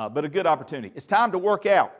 [0.00, 0.90] uh, but a good opportunity.
[0.96, 1.92] It's time to work out.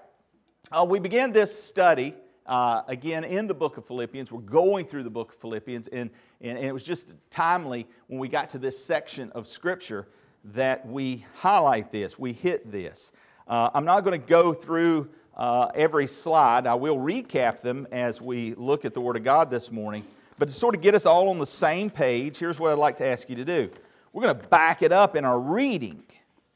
[0.72, 2.14] Uh, we began this study
[2.46, 4.32] uh, again in the book of Philippians.
[4.32, 6.08] We're going through the book of Philippians, and,
[6.40, 10.08] and, and, it was just timely when we got to this section of Scripture
[10.46, 13.12] that we highlight this, we hit this.
[13.46, 16.66] Uh, I'm not going to go through uh, every slide.
[16.66, 20.06] I will recap them as we look at the Word of God this morning.
[20.38, 22.96] But to sort of get us all on the same page, here's what I'd like
[22.96, 23.70] to ask you to do.
[24.14, 26.02] We're going to back it up in our reading.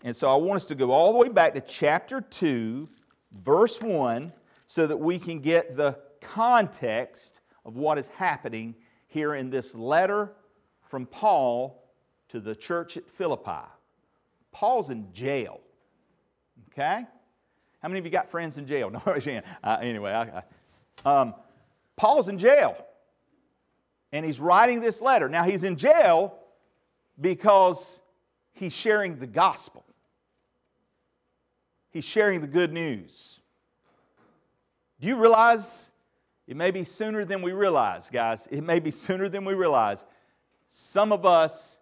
[0.04, 2.88] And so I want us to go all the way back to chapter 2,
[3.42, 4.32] verse 1,
[4.66, 8.74] so that we can get the context of what is happening
[9.06, 10.32] here in this letter
[10.82, 11.90] from Paul
[12.28, 13.66] to the church at Philippi.
[14.52, 15.60] Paul's in jail.
[16.70, 17.06] Okay?
[17.80, 18.90] How many of you got friends in jail?
[18.90, 20.42] No, uh, anyway, I,
[21.04, 21.34] I, um,
[21.96, 22.76] Paul's in jail.
[24.12, 25.28] And he's writing this letter.
[25.28, 26.38] Now, he's in jail
[27.20, 28.00] because
[28.52, 29.83] he's sharing the gospel,
[31.94, 33.40] he's sharing the good news.
[35.00, 35.90] Do you realize
[36.46, 38.46] it may be sooner than we realize, guys?
[38.50, 40.04] It may be sooner than we realize.
[40.68, 41.78] Some of us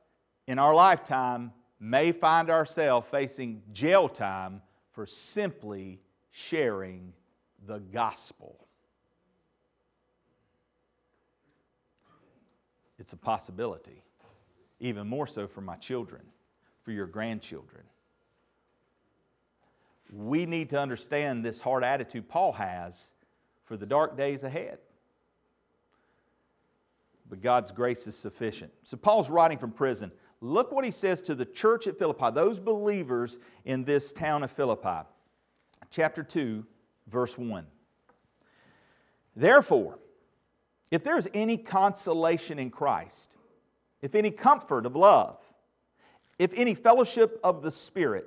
[0.46, 5.98] in our lifetime may find ourselves facing jail time for simply
[6.30, 7.12] sharing
[7.66, 8.66] the gospel.
[12.98, 14.02] It's a possibility,
[14.78, 16.22] even more so for my children,
[16.84, 17.82] for your grandchildren.
[20.12, 23.10] We need to understand this hard attitude Paul has
[23.64, 24.78] for the dark days ahead.
[27.30, 28.70] But God's grace is sufficient.
[28.84, 30.12] So, Paul's writing from prison.
[30.42, 34.50] Look what he says to the church at Philippi, those believers in this town of
[34.50, 35.08] Philippi.
[35.90, 36.66] Chapter 2,
[37.06, 37.66] verse 1.
[39.34, 39.98] Therefore,
[40.90, 43.34] if there's any consolation in Christ,
[44.02, 45.38] if any comfort of love,
[46.38, 48.26] if any fellowship of the Spirit,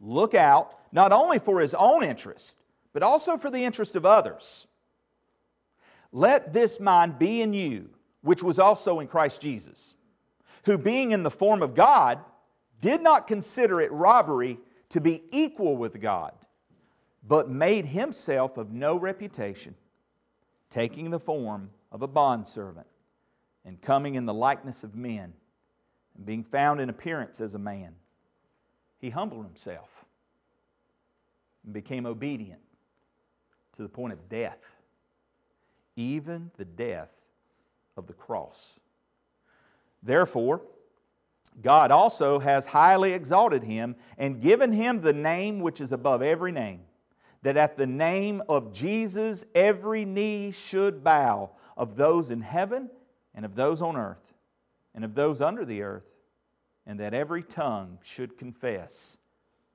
[0.00, 2.58] look out not only for his own interest,
[2.92, 4.66] but also for the interest of others.
[6.12, 7.90] Let this mind be in you,
[8.22, 9.94] which was also in Christ Jesus
[10.68, 12.18] who, being in the form of God,
[12.82, 14.58] did not consider it robbery
[14.90, 16.32] to be equal with God,
[17.26, 19.74] but made himself of no reputation,
[20.68, 22.86] taking the form of a bondservant,
[23.64, 25.32] and coming in the likeness of men,
[26.14, 27.94] and being found in appearance as a man.
[28.98, 29.88] He humbled himself
[31.64, 32.60] and became obedient
[33.76, 34.58] to the point of death,
[35.96, 37.10] even the death
[37.96, 38.80] of the cross.
[40.02, 40.62] Therefore,
[41.62, 46.52] God also has highly exalted him and given him the name which is above every
[46.52, 46.80] name,
[47.42, 52.90] that at the name of Jesus every knee should bow of those in heaven
[53.34, 54.34] and of those on earth
[54.94, 56.04] and of those under the earth,
[56.88, 59.18] and that every tongue should confess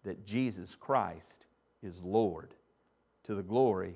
[0.04, 1.46] that Jesus Christ
[1.84, 2.56] is Lord
[3.24, 3.96] to the glory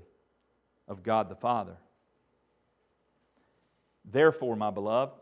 [0.88, 1.76] of God the Father.
[4.06, 5.14] Therefore, my beloved,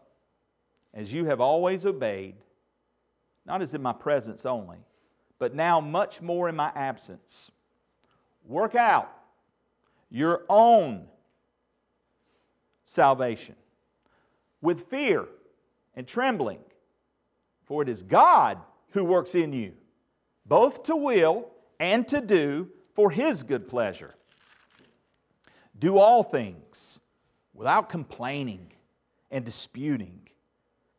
[0.93, 2.35] as you have always obeyed,
[3.45, 4.77] not as in my presence only,
[5.39, 7.49] but now much more in my absence.
[8.45, 9.09] Work out
[10.11, 11.05] your own
[12.83, 13.55] salvation
[14.61, 15.25] with fear
[15.95, 16.59] and trembling,
[17.65, 18.59] for it is God
[18.91, 19.73] who works in you,
[20.45, 21.49] both to will
[21.79, 24.15] and to do for his good pleasure.
[25.77, 27.01] Do all things
[27.53, 28.71] without complaining
[29.31, 30.21] and disputing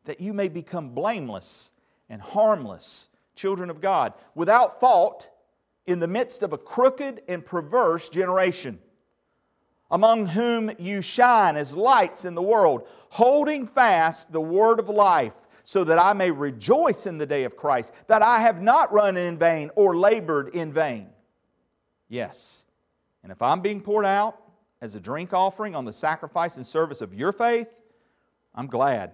[0.05, 1.71] that you may become blameless
[2.09, 5.29] and harmless children of God, without fault
[5.85, 8.79] in the midst of a crooked and perverse generation,
[9.91, 15.46] among whom you shine as lights in the world, holding fast the word of life,
[15.69, 19.17] so that I may rejoice in the day of Christ, that I have not run
[19.17, 21.09] in vain or labored in vain.
[22.07, 22.63] Yes,
[23.21, 24.41] and if I'm being poured out
[24.79, 27.67] as a drink offering on the sacrifice and service of your faith,
[28.55, 29.11] I'm glad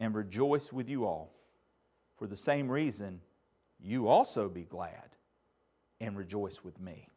[0.00, 1.34] and rejoice with you all.
[2.16, 3.20] For the same reason,
[3.78, 5.10] you also be glad
[6.00, 7.10] and rejoice with me.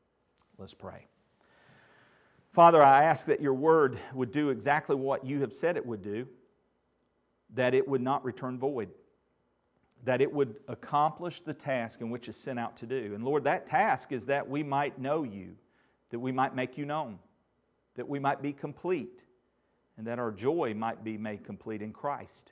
[0.58, 1.08] Let's pray.
[2.52, 6.02] Father, I ask that your word would do exactly what you have said it would
[6.02, 6.28] do,
[7.54, 8.90] that it would not return void,
[10.04, 13.14] that it would accomplish the task in which it's sent out to do.
[13.16, 15.56] And Lord, that task is that we might know you,
[16.10, 17.20] that we might make you known,
[17.96, 19.24] that we might be complete,
[19.98, 22.52] and that our joy might be made complete in Christ.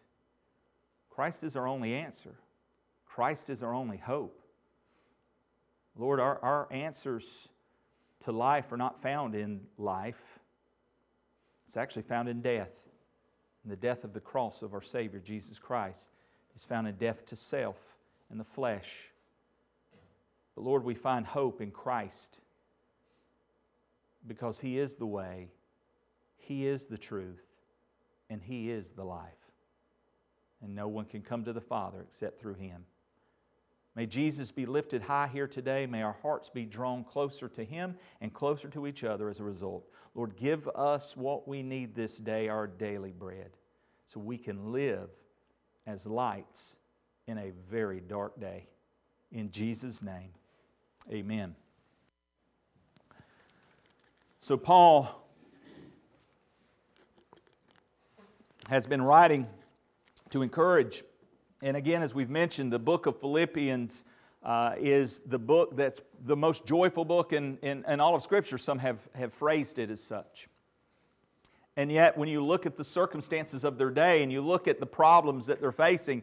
[1.10, 2.36] Christ is our only answer,
[3.06, 4.40] Christ is our only hope.
[5.96, 7.50] Lord, our, our answers
[8.22, 10.40] to life are not found in life,
[11.68, 12.72] it's actually found in death,
[13.64, 16.10] in the death of the cross of our Savior, Jesus Christ
[16.56, 17.78] is found in death to self
[18.30, 19.12] and the flesh.
[20.56, 22.38] But Lord, we find hope in Christ
[24.28, 25.50] because He is the way,
[26.38, 27.44] He is the truth,
[28.30, 29.30] and He is the life.
[30.62, 32.86] And no one can come to the Father except through Him.
[33.96, 35.86] May Jesus be lifted high here today.
[35.86, 39.44] May our hearts be drawn closer to Him and closer to each other as a
[39.44, 39.88] result.
[40.16, 43.52] Lord, give us what we need this day, our daily bread,
[44.06, 45.10] so we can live
[45.86, 46.76] as lights
[47.28, 48.68] in a very dark day.
[49.32, 50.30] In Jesus' name,
[51.12, 51.56] amen.
[54.40, 55.24] So, Paul
[58.70, 59.48] has been writing
[60.32, 61.04] to encourage.
[61.62, 64.06] And again, as we've mentioned, the book of Philippians
[64.44, 68.58] uh, is the book that's the most joyful book in, in, in all of Scripture.
[68.58, 70.50] Some have, have phrased it as such.
[71.76, 74.80] And yet, when you look at the circumstances of their day and you look at
[74.80, 76.22] the problems that they're facing,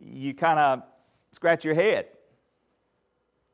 [0.00, 0.82] you kind of
[1.32, 2.06] scratch your head.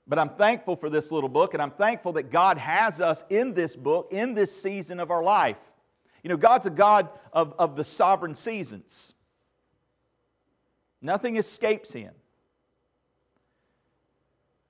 [0.06, 3.55] But I'm thankful for this little book, and I'm thankful that God has us in
[3.55, 5.56] this book, in this season of our life.
[6.23, 9.13] You know, God's a God of, of the sovereign seasons,
[11.05, 12.12] nothing escapes Him.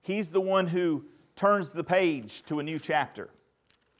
[0.03, 1.05] He's the one who
[1.37, 3.31] turns the page to a new chapter.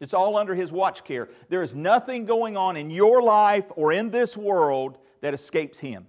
[0.01, 1.29] It's all under His watch care.
[1.49, 6.07] There is nothing going on in your life or in this world that escapes Him.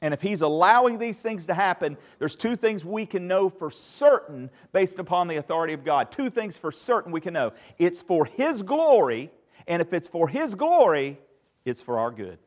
[0.00, 3.70] And if He's allowing these things to happen, there's two things we can know for
[3.70, 6.10] certain based upon the authority of God.
[6.10, 9.30] Two things for certain we can know it's for His glory,
[9.66, 11.18] and if it's for His glory,
[11.64, 12.38] it's for our good.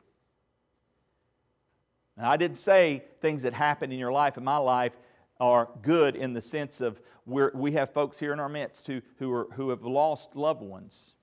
[2.18, 4.92] Now, I didn't say things that happen in your life, in my life,
[5.38, 9.02] are good in the sense of we're, we have folks here in our midst who,
[9.18, 11.14] who, are, who have lost loved ones.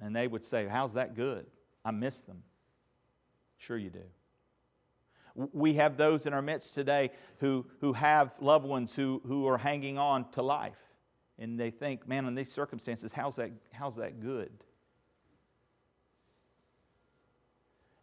[0.00, 1.46] And they would say, How's that good?
[1.84, 2.42] I miss them.
[3.58, 4.04] Sure, you do.
[5.34, 9.58] We have those in our midst today who, who have loved ones who, who are
[9.58, 10.78] hanging on to life.
[11.38, 14.50] And they think, man, in these circumstances, how's that, how's that good?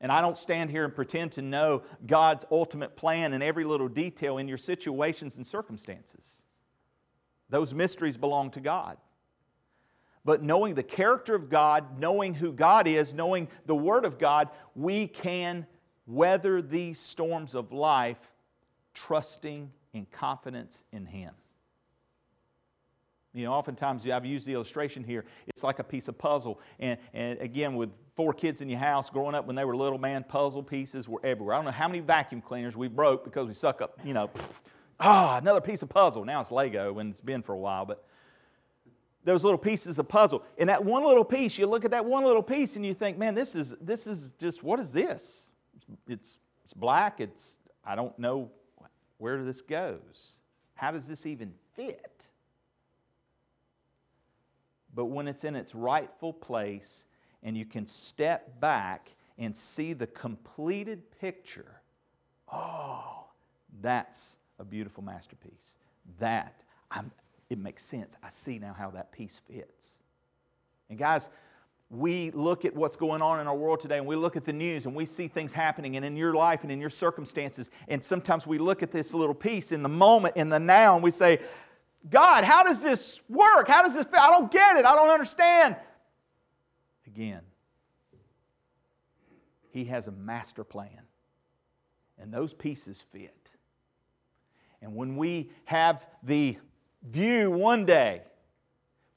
[0.01, 3.89] And I don't stand here and pretend to know God's ultimate plan in every little
[3.89, 6.41] detail in your situations and circumstances.
[7.49, 8.97] Those mysteries belong to God.
[10.23, 14.49] But knowing the character of God, knowing who God is, knowing the Word of God,
[14.75, 15.65] we can
[16.05, 18.19] weather these storms of life
[18.93, 21.33] trusting in confidence in Him.
[23.33, 25.25] You know, oftentimes I've used the illustration here.
[25.47, 26.59] It's like a piece of puzzle.
[26.79, 29.97] And, and again, with four kids in your house growing up when they were little,
[29.97, 31.55] man, puzzle pieces were everywhere.
[31.55, 34.29] I don't know how many vacuum cleaners we broke because we suck up, you know,
[34.99, 36.25] ah, another piece of puzzle.
[36.25, 38.03] Now it's Lego and it's been for a while, but
[39.23, 40.43] those little pieces of puzzle.
[40.57, 43.17] And that one little piece, you look at that one little piece and you think,
[43.17, 45.49] man, this is, this is just, what is this?
[46.05, 47.21] It's, it's black.
[47.21, 47.53] It's,
[47.85, 48.51] I don't know
[49.17, 50.41] where this goes.
[50.75, 52.25] How does this even fit?
[54.93, 57.05] But when it's in its rightful place
[57.43, 61.81] and you can step back and see the completed picture,
[62.51, 63.25] oh,
[63.81, 65.77] that's a beautiful masterpiece.
[66.19, 67.11] That, I'm,
[67.49, 68.15] it makes sense.
[68.21, 69.99] I see now how that piece fits.
[70.89, 71.29] And guys,
[71.89, 74.53] we look at what's going on in our world today and we look at the
[74.53, 77.71] news and we see things happening and in your life and in your circumstances.
[77.87, 81.03] And sometimes we look at this little piece in the moment, in the now, and
[81.03, 81.39] we say,
[82.09, 83.67] God, how does this work?
[83.67, 84.05] How does this?
[84.13, 84.85] I don't get it.
[84.85, 85.75] I don't understand.
[87.15, 87.41] Again,
[89.71, 91.01] He has a master plan,
[92.19, 93.35] and those pieces fit.
[94.81, 96.57] And when we have the
[97.03, 98.21] view one day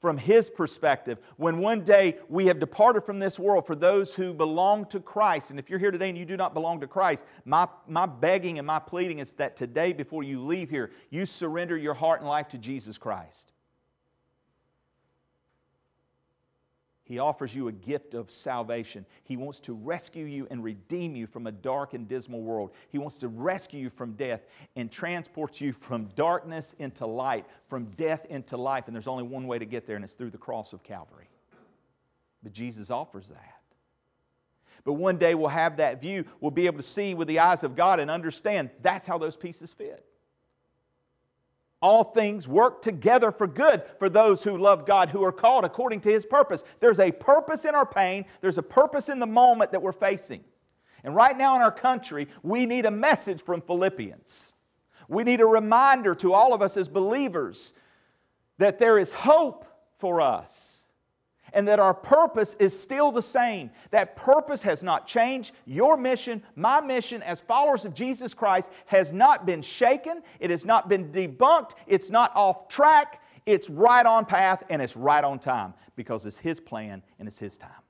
[0.01, 4.33] from His perspective, when one day we have departed from this world for those who
[4.33, 7.25] belong to Christ, and if you're here today and you do not belong to Christ,
[7.45, 11.77] my, my begging and my pleading is that today, before you leave here, you surrender
[11.77, 13.52] your heart and life to Jesus Christ.
[17.05, 19.05] He offers you a gift of salvation.
[19.23, 22.71] He wants to rescue you and redeem you from a dark and dismal world.
[22.89, 24.41] He wants to rescue you from death
[24.77, 28.85] and transport you from darkness into light, from death into life.
[28.87, 31.27] And there's only one way to get there, and it's through the cross of Calvary.
[32.41, 33.59] But Jesus offers that.
[34.85, 36.25] But one day we'll have that view.
[36.39, 39.35] We'll be able to see with the eyes of God and understand that's how those
[39.35, 40.05] pieces fit.
[41.83, 45.99] All things work together for good for those who love God, who are called according
[46.01, 46.63] to His purpose.
[46.79, 50.45] There's a purpose in our pain, there's a purpose in the moment that we're facing.
[51.03, 54.53] And right now in our country, we need a message from Philippians.
[55.09, 57.73] We need a reminder to all of us as believers
[58.59, 59.65] that there is hope
[59.97, 60.72] for us
[61.53, 63.69] and that our purpose is still the same.
[63.91, 65.53] That purpose has not changed.
[65.65, 70.21] Your mission, my mission as followers of Jesus Christ, has not been shaken.
[70.39, 71.71] It has not been debunked.
[71.87, 73.21] It's not off track.
[73.45, 77.39] It's right on path and it's right on time because it's His plan and it's
[77.39, 77.82] His time.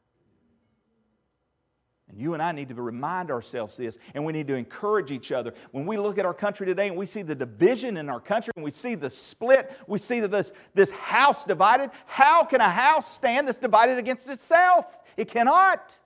[2.13, 5.31] And you and I need to remind ourselves this, and we need to encourage each
[5.31, 5.53] other.
[5.71, 8.53] When we look at our country today and we see the division in our country,
[8.55, 12.69] and we see the split, we see that this, this house divided, how can a
[12.69, 14.99] house stand that's divided against itself?
[15.17, 15.97] It cannot.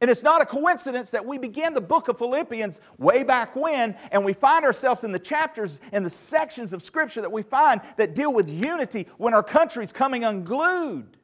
[0.00, 3.94] And it's not a coincidence that we began the book of Philippians way back when,
[4.10, 7.82] and we find ourselves in the chapters and the sections of Scripture that we find
[7.98, 11.18] that deal with unity when our country's coming unglued.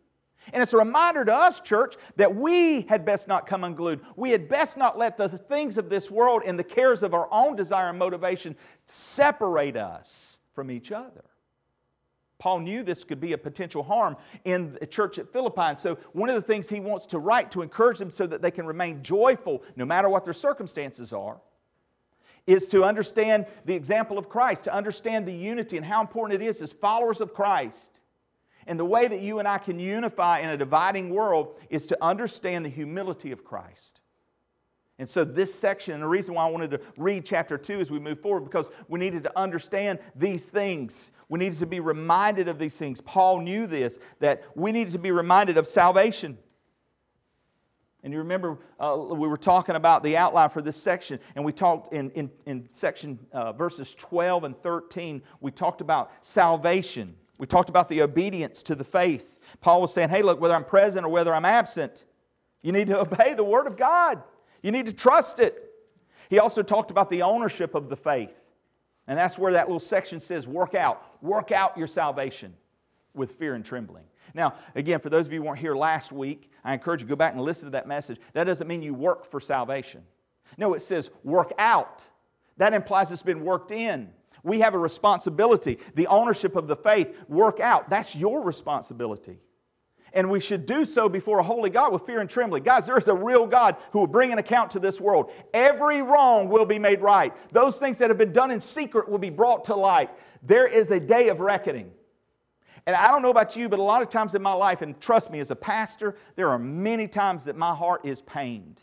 [0.53, 4.01] And it's a reminder to us, church, that we had best not come unglued.
[4.17, 7.29] We had best not let the things of this world and the cares of our
[7.33, 11.25] own desire and motivation separate us from each other.
[12.39, 15.61] Paul knew this could be a potential harm in the church at Philippi.
[15.63, 18.43] And so, one of the things he wants to write to encourage them so that
[18.43, 21.41] they can remain joyful no matter what their circumstances are
[22.47, 26.47] is to understand the example of Christ, to understand the unity and how important it
[26.47, 27.96] is as followers of Christ
[28.67, 31.99] and the way that you and I can unify in a dividing world is to
[32.03, 34.01] understand the humility of Christ.
[34.99, 37.91] And so, this section, and the reason why I wanted to read chapter 2 as
[37.91, 41.13] we move forward, because we needed to understand these things.
[41.29, 43.03] We needed to be reminded of these things.
[43.03, 46.39] Paul knew this, that we needed to be reminded of salvation.
[48.03, 51.53] And you remember uh, we were talking about the outline for this section, and we
[51.53, 57.17] talked in, in, in section uh, verses 12 and 13, we talked about salvation.
[57.39, 59.39] We talked about the obedience to the faith.
[59.61, 62.05] Paul was saying, hey, look, whether I'm present or whether I'm absent,
[62.63, 64.23] you need to obey the Word of God.
[64.63, 65.63] You need to trust it.
[66.29, 68.35] He also talked about the ownership of the faith.
[69.07, 71.23] And that's where that little section says, work out.
[71.23, 72.55] Work out your salvation
[73.15, 74.05] with fear and trembling.
[74.35, 77.11] Now, again, for those of you who weren't here last week, I encourage you to
[77.11, 78.19] go back and listen to that message.
[78.33, 80.03] That doesn't mean you work for salvation.
[80.59, 82.03] No, it says work out.
[82.57, 84.11] That implies it's been worked in.
[84.47, 85.81] We have a responsibility.
[85.97, 87.91] The ownership of the faith, work out.
[87.91, 89.41] That's your responsibility.
[90.13, 92.63] And we should do so before a holy God with fear and trembling.
[92.63, 95.33] Guys, there is a real God who will bring an account to this world.
[95.53, 97.35] Every wrong will be made right.
[97.53, 100.11] Those things that have been done in secret will be brought to light.
[100.45, 101.91] There is a day of reckoning.
[102.87, 104.99] And I don't know about you, but a lot of times in my life, and
[105.01, 108.81] trust me, as a pastor, there are many times that my heart is pained.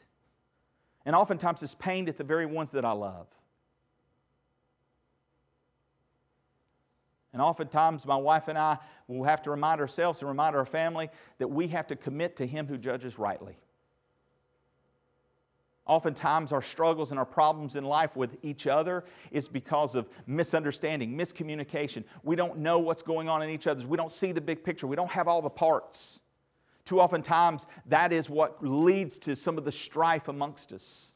[1.05, 3.27] And oftentimes it's pained at the very ones that I love.
[7.33, 11.09] And oftentimes, my wife and I will have to remind ourselves and remind our family
[11.39, 13.57] that we have to commit to Him who judges rightly.
[15.85, 21.17] Oftentimes, our struggles and our problems in life with each other is because of misunderstanding,
[21.17, 22.05] miscommunication.
[22.23, 23.85] We don't know what's going on in each other's.
[23.85, 24.87] We don't see the big picture.
[24.87, 26.21] We don't have all the parts.
[26.85, 31.13] Too often times, that is what leads to some of the strife amongst us.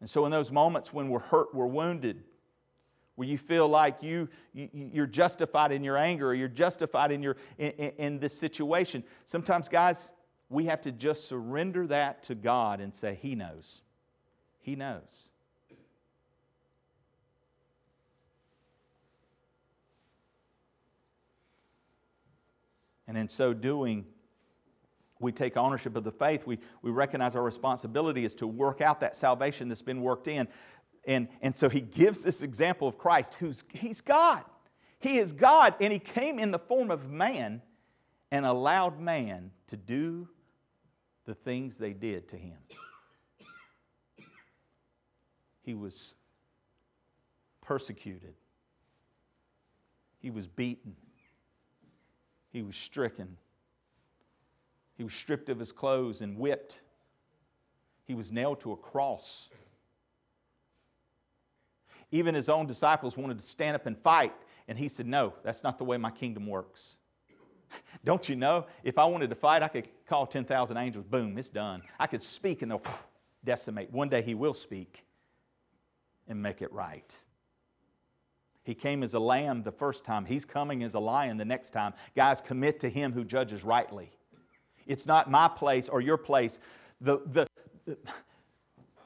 [0.00, 2.22] And so, in those moments when we're hurt, we're wounded,
[3.20, 7.22] where you feel like you, you, are justified in your anger or you're justified in,
[7.22, 9.04] your, in, in this situation.
[9.26, 10.08] Sometimes, guys,
[10.48, 13.82] we have to just surrender that to God and say, He knows.
[14.62, 15.28] He knows.
[23.06, 24.06] And in so doing,
[25.20, 26.46] we take ownership of the faith.
[26.46, 30.48] We, we recognize our responsibility is to work out that salvation that's been worked in.
[31.04, 34.44] And, and so he gives this example of Christ, who's he's God.
[34.98, 37.62] He is God, and he came in the form of man
[38.30, 40.28] and allowed man to do
[41.24, 42.58] the things they did to him.
[45.62, 46.14] He was
[47.60, 48.34] persecuted.
[50.18, 50.96] He was beaten.
[52.52, 53.36] He was stricken.
[54.96, 56.80] He was stripped of his clothes and whipped.
[58.04, 59.48] He was nailed to a cross.
[62.12, 64.32] Even his own disciples wanted to stand up and fight,
[64.68, 66.96] and he said, No, that's not the way my kingdom works.
[68.04, 68.66] Don't you know?
[68.82, 71.82] If I wanted to fight, I could call 10,000 angels, boom, it's done.
[71.98, 72.82] I could speak and they'll
[73.44, 73.92] decimate.
[73.92, 75.04] One day he will speak
[76.28, 77.14] and make it right.
[78.62, 80.24] He came as a lamb the first time.
[80.24, 81.94] He's coming as a lion the next time.
[82.14, 84.10] Guys, commit to him who judges rightly.
[84.86, 86.58] It's not my place or your place.
[87.00, 87.46] The, the,
[87.86, 87.96] the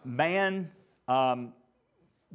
[0.04, 0.70] man
[1.06, 1.52] um,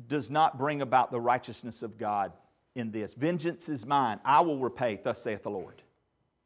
[0.08, 2.32] does not bring about the righteousness of God
[2.75, 3.13] in this.
[3.13, 4.20] Vengeance is mine.
[4.24, 5.82] I will repay, thus saith the Lord.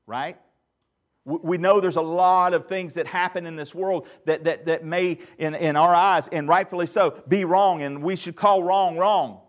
[0.08, 0.38] Right?
[1.26, 4.84] We know there's a lot of things that happen in this world that, that, that
[4.84, 8.98] may, in, in our eyes, and rightfully so, be wrong, and we should call wrong
[8.98, 9.40] wrong.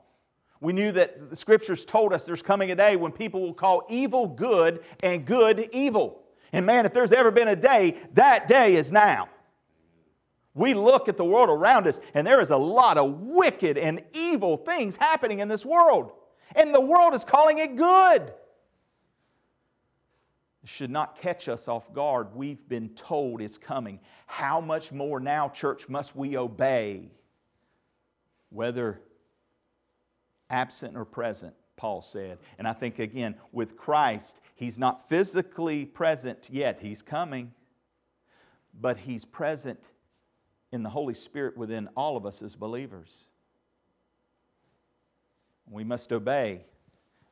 [0.61, 3.82] We knew that the scriptures told us there's coming a day when people will call
[3.88, 6.23] evil good and good evil.
[6.52, 9.28] And man, if there's ever been a day, that day is now.
[10.54, 14.02] We look at the world around us, and there is a lot of wicked and
[14.12, 16.12] evil things happening in this world.
[16.54, 18.32] And the world is calling it good
[20.64, 22.34] should not catch us off guard.
[22.34, 24.00] We've been told it's coming.
[24.26, 27.11] How much more now, church, must we obey?
[28.50, 29.00] Whether
[30.50, 32.38] absent or present, Paul said.
[32.58, 36.80] And I think, again, with Christ, he's not physically present yet.
[36.80, 37.52] He's coming,
[38.80, 39.80] but he's present
[40.75, 43.28] in the Holy Spirit within all of us as believers.
[45.71, 46.66] We must obey.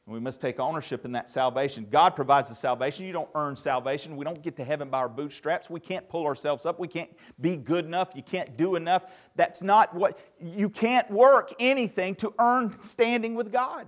[0.07, 1.87] We must take ownership in that salvation.
[1.91, 3.07] God provides the salvation.
[3.07, 4.17] You don't earn salvation.
[4.17, 5.71] We don't get to heaven by our bootstraps.
[5.71, 6.81] We can't pull ourselves up.
[6.81, 8.11] We can't be good enough.
[8.15, 9.05] You can't do enough.
[9.37, 13.87] That's not what, you can't work anything to earn standing with God.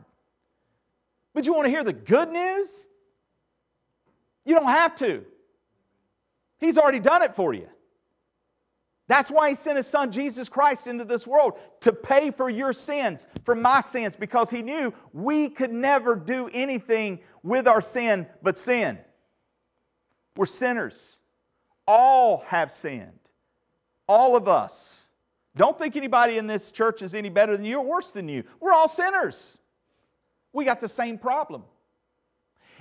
[1.32, 2.88] But you want to hear the good news?
[4.44, 5.24] You don't have to.
[6.58, 7.68] He's already done it for you.
[9.06, 12.72] That's why he sent his son Jesus Christ into this world to pay for your
[12.72, 18.26] sins, for my sins, because he knew we could never do anything with our sin
[18.42, 18.98] but sin.
[20.36, 21.18] We're sinners.
[21.86, 23.12] All have sinned.
[24.08, 25.08] All of us.
[25.56, 28.44] Don't think anybody in this church is any better than you or worse than you.
[28.58, 29.58] We're all sinners.
[30.52, 31.62] We got the same problem.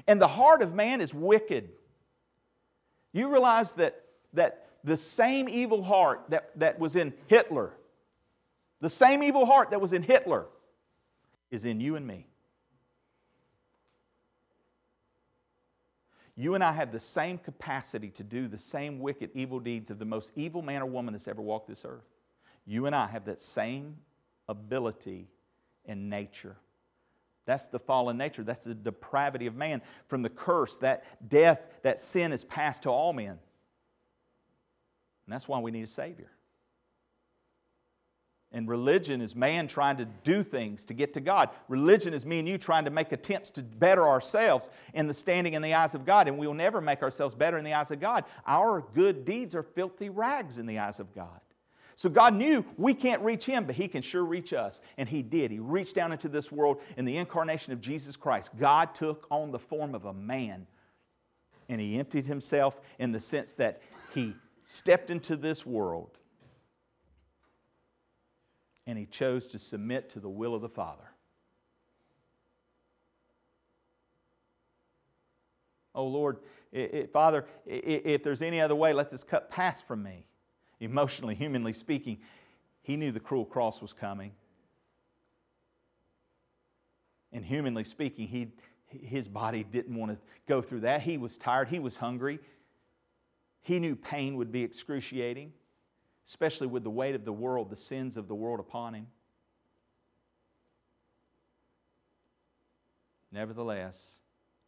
[0.07, 1.69] And the heart of man is wicked.
[3.11, 4.01] You realize that,
[4.33, 7.71] that the same evil heart that, that was in Hitler,
[8.81, 10.45] the same evil heart that was in Hitler,
[11.51, 12.25] is in you and me.
[16.35, 19.99] You and I have the same capacity to do the same wicked, evil deeds of
[19.99, 22.07] the most evil man or woman that's ever walked this earth.
[22.65, 23.97] You and I have that same
[24.49, 25.27] ability
[25.85, 26.55] and nature.
[27.45, 28.43] That's the fallen nature.
[28.43, 29.81] That's the depravity of man.
[30.07, 33.37] From the curse, that death, that sin is passed to all men.
[35.25, 36.31] And that's why we need a Savior.
[38.53, 41.49] And religion is man trying to do things to get to God.
[41.69, 45.55] Religion is me and you trying to make attempts to better ourselves in the standing
[45.55, 46.27] in the eyes of God.
[46.27, 48.25] And we will never make ourselves better in the eyes of God.
[48.45, 51.39] Our good deeds are filthy rags in the eyes of God.
[51.95, 54.81] So God knew we can't reach Him, but He can sure reach us.
[54.97, 55.49] And He did.
[55.49, 58.51] He reached down into this world in the incarnation of Jesus Christ.
[58.59, 60.67] God took on the form of a man
[61.69, 63.81] and He emptied Himself in the sense that
[64.13, 66.17] He stepped into this world
[68.85, 71.09] and he chose to submit to the will of the Father.
[75.95, 76.39] Oh Lord,
[77.11, 80.25] Father, if there's any other way, let this cup pass from me.
[80.79, 82.17] Emotionally, humanly speaking,
[82.81, 84.31] he knew the cruel cross was coming.
[87.31, 88.47] And humanly speaking, he,
[88.87, 91.01] his body didn't want to go through that.
[91.01, 92.39] He was tired, he was hungry,
[93.63, 95.53] he knew pain would be excruciating,
[96.27, 99.07] especially with the weight of the world, the sins of the world upon him.
[103.31, 104.19] Nevertheless,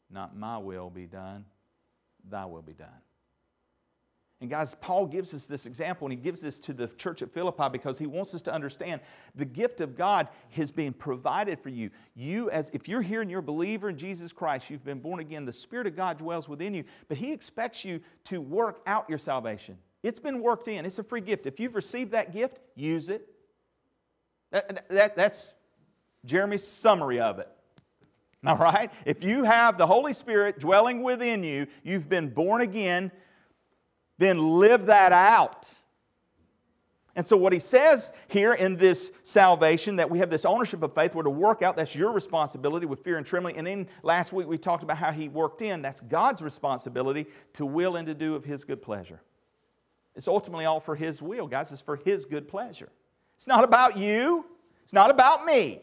[0.09, 1.45] not my will be done,
[2.27, 2.87] thy will be done.
[4.45, 7.33] And guys, Paul gives us this example, and he gives this to the church at
[7.33, 9.01] Philippi because he wants us to understand
[9.33, 11.89] the gift of God has been provided for you.
[12.13, 15.19] You, as if you're here and you're a believer in Jesus Christ, you've been born
[15.19, 19.09] again, the Spirit of God dwells within you, but he expects you to work out
[19.09, 19.79] your salvation.
[20.03, 21.47] It's been worked in, it's a free gift.
[21.47, 23.27] If you've received that gift, use it.
[24.51, 25.55] That, that, that's
[26.23, 27.49] Jeremy's summary of it.
[28.45, 28.91] All right?
[29.05, 33.11] If you have the Holy Spirit dwelling within you, you've been born again
[34.17, 35.69] then live that out.
[37.17, 40.93] And so, what he says here in this salvation, that we have this ownership of
[40.93, 43.57] faith, we're to work out, that's your responsibility with fear and trembling.
[43.57, 47.65] And then last week we talked about how he worked in, that's God's responsibility to
[47.65, 49.21] will and to do of his good pleasure.
[50.13, 52.89] It's ultimately all for his will, guys, it's for his good pleasure.
[53.37, 54.45] It's not about you,
[54.83, 55.79] it's not about me,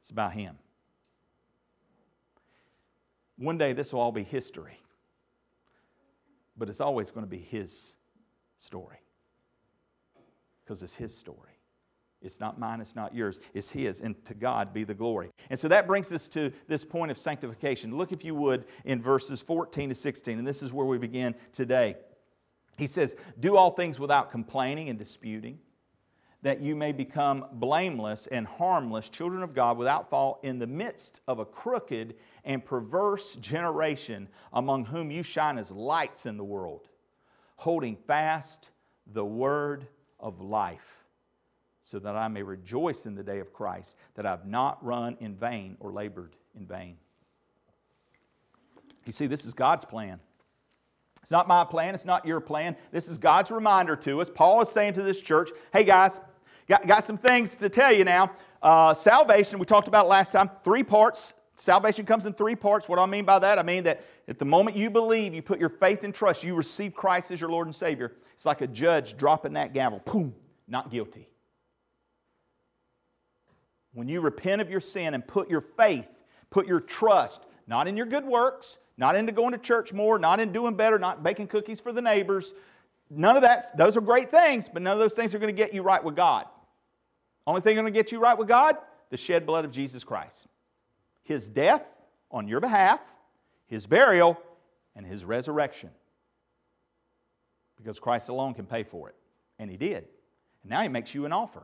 [0.00, 0.56] it's about him.
[3.38, 4.81] One day this will all be history
[6.56, 7.96] but it's always going to be his
[8.58, 8.98] story
[10.64, 11.50] because it's his story.
[12.20, 15.30] It's not mine, it's not yours, it's his, and to God be the glory.
[15.50, 17.96] And so that brings us to this point of sanctification.
[17.96, 21.34] Look, if you would, in verses 14 to 16, and this is where we begin
[21.52, 21.96] today.
[22.78, 25.58] He says, Do all things without complaining and disputing,
[26.42, 31.20] that you may become blameless and harmless, children of God, without fault, in the midst
[31.26, 36.88] of a crooked and perverse generation, among whom you shine as lights in the world,
[37.56, 38.68] holding fast
[39.06, 39.86] the word
[40.18, 41.04] of life,
[41.84, 45.34] so that I may rejoice in the day of Christ, that I've not run in
[45.34, 46.96] vain or labored in vain.
[49.04, 50.20] You see, this is God's plan.
[51.20, 52.76] It's not my plan, it's not your plan.
[52.90, 54.28] This is God's reminder to us.
[54.28, 56.20] Paul is saying to this church, hey guys,
[56.68, 58.32] got, got some things to tell you now.
[58.60, 61.34] Uh, salvation, we talked about last time, three parts.
[61.56, 62.88] Salvation comes in three parts.
[62.88, 63.58] What do I mean by that?
[63.58, 66.54] I mean that at the moment you believe, you put your faith and trust, you
[66.54, 68.12] receive Christ as your Lord and Savior.
[68.34, 70.00] It's like a judge dropping that gavel.
[70.04, 70.34] Boom,
[70.66, 71.28] not guilty.
[73.92, 76.06] When you repent of your sin and put your faith,
[76.50, 80.40] put your trust, not in your good works, not into going to church more, not
[80.40, 82.54] in doing better, not baking cookies for the neighbors.
[83.10, 85.62] None of that, those are great things, but none of those things are going to
[85.62, 86.46] get you right with God.
[87.46, 88.76] Only thing going to get you right with God?
[89.10, 90.46] The shed blood of Jesus Christ.
[91.22, 91.82] His death
[92.30, 93.00] on your behalf,
[93.66, 94.40] His burial,
[94.96, 95.90] and His resurrection.
[97.76, 99.14] Because Christ alone can pay for it.
[99.58, 100.04] And He did.
[100.62, 101.62] And now He makes you an offer.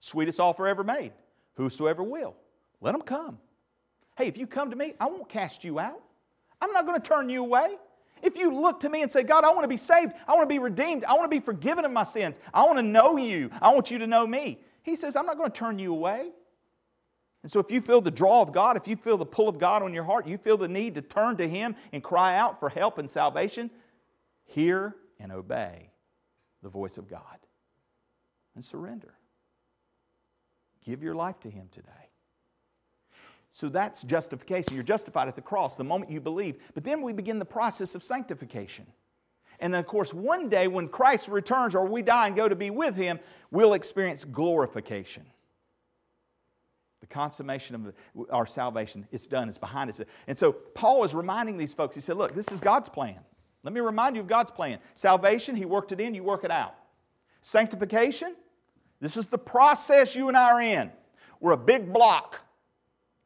[0.00, 1.12] Sweetest offer ever made.
[1.54, 2.36] Whosoever will,
[2.80, 3.38] let them come.
[4.16, 6.00] Hey, if you come to me, I won't cast you out.
[6.60, 7.76] I'm not going to turn you away.
[8.22, 10.48] If you look to me and say, God, I want to be saved, I want
[10.48, 13.16] to be redeemed, I want to be forgiven of my sins, I want to know
[13.16, 15.92] you, I want you to know me, He says, I'm not going to turn you
[15.92, 16.30] away.
[17.48, 19.58] And so, if you feel the draw of God, if you feel the pull of
[19.58, 22.60] God on your heart, you feel the need to turn to Him and cry out
[22.60, 23.70] for help and salvation,
[24.44, 25.88] hear and obey
[26.62, 27.38] the voice of God
[28.54, 29.14] and surrender.
[30.84, 32.10] Give your life to Him today.
[33.50, 34.74] So that's justification.
[34.74, 36.56] You're justified at the cross the moment you believe.
[36.74, 38.84] But then we begin the process of sanctification.
[39.58, 42.54] And then, of course, one day when Christ returns or we die and go to
[42.54, 43.18] be with Him,
[43.50, 45.24] we'll experience glorification.
[47.00, 50.00] The consummation of our salvation is done, it's behind us.
[50.26, 53.18] And so Paul is reminding these folks, he said, Look, this is God's plan.
[53.62, 54.78] Let me remind you of God's plan.
[54.94, 56.74] Salvation, He worked it in, you work it out.
[57.40, 58.34] Sanctification,
[59.00, 60.90] this is the process you and I are in.
[61.40, 62.42] We're a big block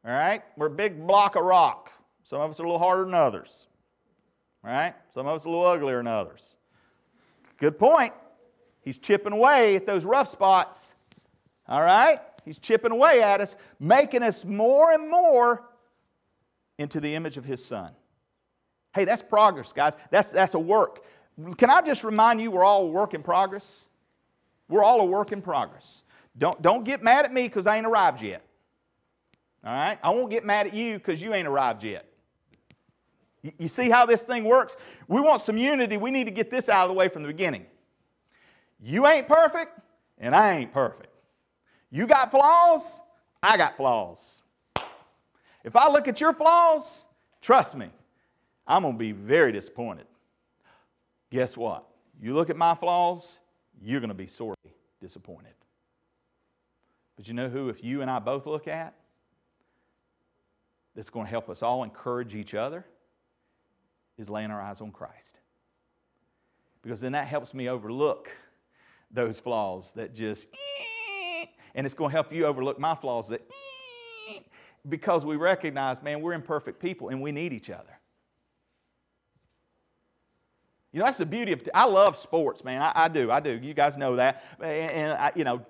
[0.05, 0.43] all right?
[0.57, 1.91] We're a big block of rock.
[2.23, 3.67] Some of us are a little harder than others.
[4.63, 4.93] All right?
[5.13, 6.55] Some of us are a little uglier than others.
[7.57, 8.13] Good point.
[8.81, 10.93] He's chipping away at those rough spots.
[11.67, 12.19] All right?
[12.45, 15.63] He's chipping away at us, making us more and more
[16.77, 17.91] into the image of His Son.
[18.93, 19.93] Hey, that's progress, guys.
[20.11, 21.03] That's, that's a work.
[21.57, 23.87] Can I just remind you, we're all a work in progress?
[24.69, 26.03] We're all a work in progress.
[26.37, 28.43] Don't, don't get mad at me because I ain't arrived yet.
[29.65, 29.97] All right?
[30.03, 32.05] I won't get mad at you because you ain't arrived yet.
[33.57, 34.77] You see how this thing works?
[35.07, 35.97] We want some unity.
[35.97, 37.65] We need to get this out of the way from the beginning.
[38.81, 39.79] You ain't perfect,
[40.17, 41.12] and I ain't perfect.
[41.93, 43.01] You got flaws,
[43.41, 44.41] I got flaws.
[45.63, 47.07] If I look at your flaws,
[47.41, 47.89] trust me,
[48.67, 50.07] I'm going to be very disappointed.
[51.31, 51.85] Guess what?
[52.21, 53.39] You look at my flaws,
[53.81, 54.55] you're going to be sorely
[54.99, 55.53] disappointed.
[57.15, 58.93] But you know who, if you and I both look at?
[60.95, 62.85] that's going to help us all encourage each other
[64.17, 65.39] is laying our eyes on Christ.
[66.81, 68.29] Because then that helps me overlook
[69.11, 70.47] those flaws that just,
[71.75, 73.41] and it's going to help you overlook my flaws that,
[74.89, 77.99] because we recognize, man, we're imperfect people and we need each other.
[80.91, 82.81] You know, that's the beauty of, I love sports, man.
[82.81, 83.59] I, I do, I do.
[83.61, 84.43] You guys know that.
[84.61, 85.65] And, and I, you know,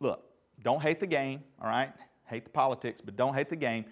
[0.00, 0.24] look,
[0.62, 1.92] don't hate the game, all right?
[2.24, 3.84] Hate the politics, but don't hate the game.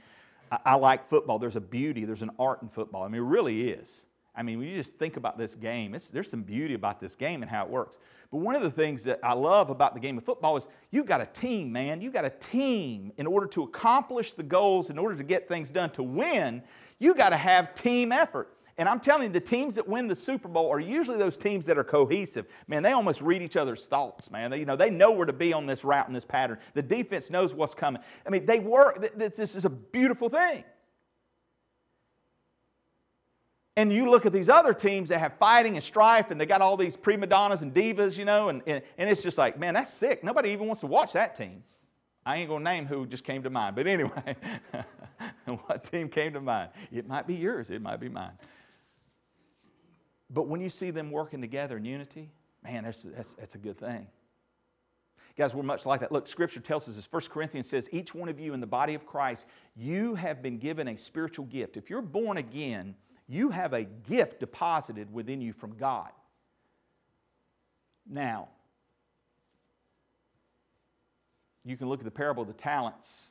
[0.51, 1.39] I, I like football.
[1.39, 3.03] There's a beauty, there's an art in football.
[3.03, 4.06] I mean, it really is.
[4.37, 7.43] I mean, when you just think about this game, there's some beauty about this game
[7.43, 7.99] and how it works.
[8.31, 11.07] But one of the things that I love about the game of football is you've
[11.07, 12.03] got a team, man.
[12.03, 15.71] You've got a team in order to accomplish the goals, in order to get things
[15.71, 16.63] done, to win,
[16.99, 18.53] you've got to have team effort.
[18.79, 21.65] And I'm telling you, the teams that win the Super Bowl are usually those teams
[21.65, 22.47] that are cohesive.
[22.69, 24.51] Man, they almost read each other's thoughts, man.
[24.51, 26.59] They, you know, they know where to be on this route and this pattern.
[26.75, 28.03] The defense knows what's coming.
[28.27, 29.17] I mean, they work.
[29.17, 30.63] This is a beautiful thing.
[33.77, 36.63] And you look at these other teams that have fighting and strife, and they got
[36.63, 39.75] all these prima donnas and divas, you know, and, and, and it's just like, man,
[39.75, 40.25] that's sick.
[40.25, 41.63] Nobody even wants to watch that team.
[42.25, 43.77] I ain't to name who just came to mind.
[43.77, 44.37] But anyway,
[45.67, 46.71] what team came to mind?
[46.91, 48.33] It might be yours, it might be mine.
[50.31, 52.31] But when you see them working together in unity,
[52.65, 54.09] man, that's, that's, that's a good thing.
[55.37, 56.11] Guys, we're much like that.
[56.11, 57.07] Look, Scripture tells us this.
[57.11, 59.45] 1 Corinthians says, each one of you in the body of Christ,
[59.77, 61.77] you have been given a spiritual gift.
[61.77, 62.95] If you're born again,
[63.29, 66.11] you have a gift deposited within you from God.
[68.09, 68.49] Now,
[71.65, 73.31] you can look at the parable of the talents.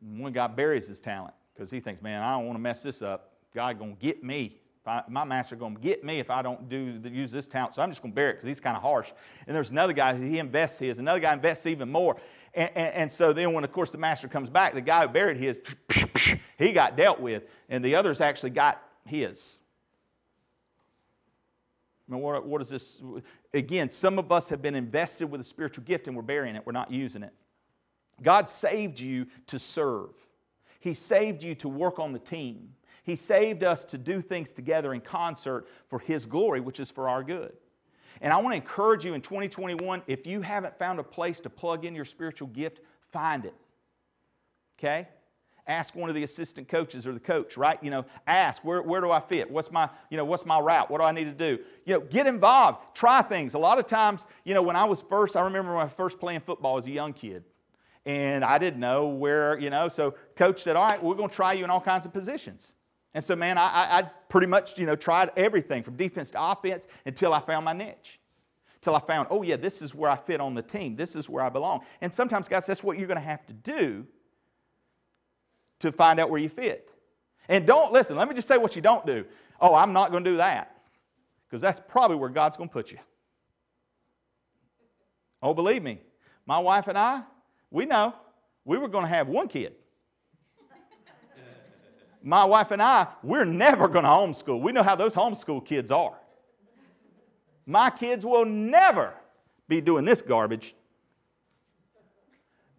[0.00, 3.00] One guy buries his talent because he thinks, man, I don't want to mess this
[3.00, 3.32] up.
[3.54, 4.60] God going to get me.
[4.88, 7.74] I, my master going to get me if I don't do use this talent.
[7.74, 9.10] So I'm just going to bury it because he's kind of harsh.
[9.46, 10.98] And there's another guy, he invests his.
[10.98, 12.16] Another guy invests even more.
[12.54, 15.08] And, and, and, so then when, of course, the master comes back, the guy who
[15.08, 15.60] buried his,
[16.58, 17.44] he got dealt with.
[17.68, 19.60] And the others actually got his.
[22.08, 23.02] Mean, what, what is this?
[23.52, 26.64] Again, some of us have been invested with a spiritual gift and we're burying it.
[26.64, 27.34] We're not using it.
[28.22, 30.10] God saved you to serve.
[30.80, 32.70] He saved you to work on the team.
[33.04, 37.08] He saved us to do things together in concert for His glory, which is for
[37.08, 37.52] our good.
[38.20, 41.50] And I want to encourage you in 2021 if you haven't found a place to
[41.50, 42.80] plug in your spiritual gift,
[43.12, 43.54] find it.
[44.78, 45.08] Okay?
[45.68, 47.78] Ask one of the assistant coaches or the coach, right?
[47.82, 49.50] You know, ask where, where do I fit?
[49.50, 50.90] What's my, you know, what's my route?
[50.90, 51.62] What do I need to do?
[51.84, 53.52] You know, get involved, try things.
[53.52, 56.18] A lot of times, you know, when I was first, I remember when I first
[56.18, 57.44] playing football as a young kid.
[58.06, 61.34] And I didn't know where, you know, so coach said, all right, we're going to
[61.34, 62.72] try you in all kinds of positions.
[63.12, 66.86] And so, man, I, I pretty much, you know, tried everything from defense to offense
[67.04, 68.20] until I found my niche.
[68.80, 70.96] Till I found, oh, yeah, this is where I fit on the team.
[70.96, 71.80] This is where I belong.
[72.00, 74.06] And sometimes, guys, that's what you're going to have to do
[75.80, 76.90] to find out where you fit.
[77.48, 79.24] And don't, listen, let me just say what you don't do.
[79.60, 80.76] Oh, I'm not going to do that.
[81.48, 82.98] Because that's probably where God's going to put you.
[85.42, 86.00] Oh, believe me,
[86.46, 87.22] my wife and I,
[87.70, 88.14] we know
[88.64, 89.74] we were going to have one kid
[92.22, 94.60] my wife and I, we're never going to homeschool.
[94.60, 96.18] We know how those homeschool kids are.
[97.66, 99.14] My kids will never
[99.68, 100.74] be doing this garbage.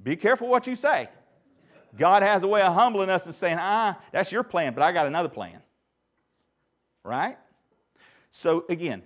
[0.02, 1.10] Be careful what you say.
[1.97, 4.91] God has a way of humbling us and saying, ah, that's your plan, but I
[4.91, 5.60] got another plan.
[7.04, 7.38] Right?
[8.32, 9.02] So, again,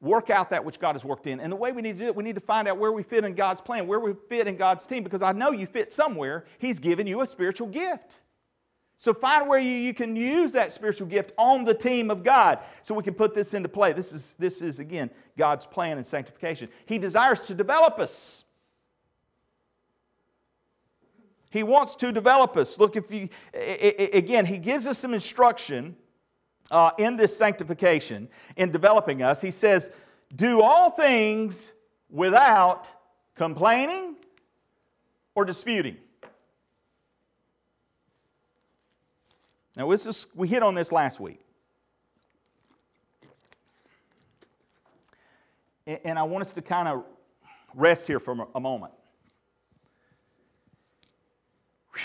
[0.00, 1.40] work out that which God has worked in.
[1.40, 3.02] And the way we need to do it, we need to find out where we
[3.02, 5.92] fit in God's plan, where we fit in God's team, because I know you fit
[5.92, 6.44] somewhere.
[6.58, 8.16] He's given you a spiritual gift.
[8.98, 12.60] So find where you, you can use that spiritual gift on the team of God
[12.82, 13.92] so we can put this into play.
[13.92, 16.68] This is, this is again, God's plan and sanctification.
[16.86, 18.44] He desires to develop us.
[21.56, 22.78] He wants to develop us.
[22.78, 23.30] Look, if you,
[24.12, 25.96] again, he gives us some instruction
[26.70, 29.40] uh, in this sanctification, in developing us.
[29.40, 29.90] He says,
[30.34, 31.72] Do all things
[32.10, 32.86] without
[33.34, 34.16] complaining
[35.34, 35.96] or disputing.
[39.76, 41.40] Now, this is, we hit on this last week.
[45.86, 47.04] And I want us to kind of
[47.74, 48.92] rest here for a moment.
[51.94, 52.02] Whew.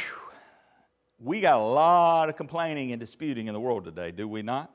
[1.23, 4.71] We got a lot of complaining and disputing in the world today, do we not?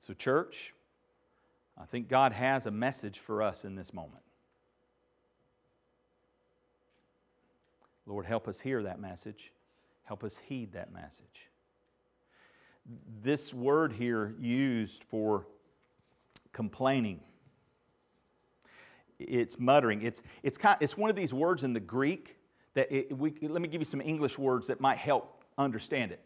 [0.00, 0.72] So, church,
[1.76, 4.22] I think God has a message for us in this moment.
[8.06, 9.52] Lord, help us hear that message.
[10.04, 11.48] Help us heed that message.
[13.22, 15.46] This word here used for
[16.52, 17.20] complaining,
[19.20, 20.02] it's muttering.
[20.02, 22.36] It's, it's, kind, it's one of these words in the Greek
[22.74, 26.20] that it, we, let me give you some English words that might help understand it.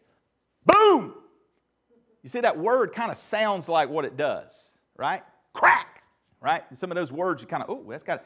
[0.65, 1.13] Boom!
[2.23, 5.23] You see, that word kind of sounds like what it does, right?
[5.53, 6.03] Crack,
[6.41, 6.63] right?
[6.73, 8.25] some of those words, you kind of, oh, that's got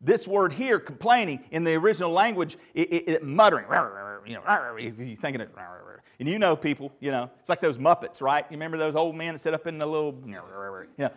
[0.00, 3.66] this word here, complaining, in the original language, it, it, it muttering,
[4.26, 5.50] you know, you're thinking it,
[6.18, 8.44] and you know people, you know, it's like those Muppets, right?
[8.48, 10.34] You remember those old men that sit up in the little, you
[10.98, 11.10] know.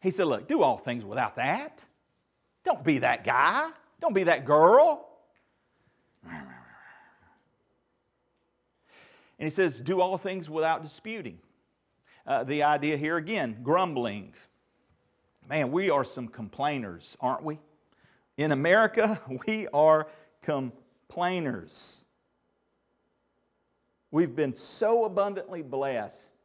[0.00, 1.82] He said, look, do all things without that.
[2.64, 3.70] Don't be that guy.
[4.00, 5.06] Don't be that girl.
[9.38, 11.38] And he says, do all things without disputing.
[12.26, 14.34] Uh, the idea here again, grumbling,
[15.50, 17.58] Man, we are some complainers, aren't we?
[18.36, 20.06] In America, we are
[20.42, 22.04] complainers.
[24.12, 26.36] We've been so abundantly blessed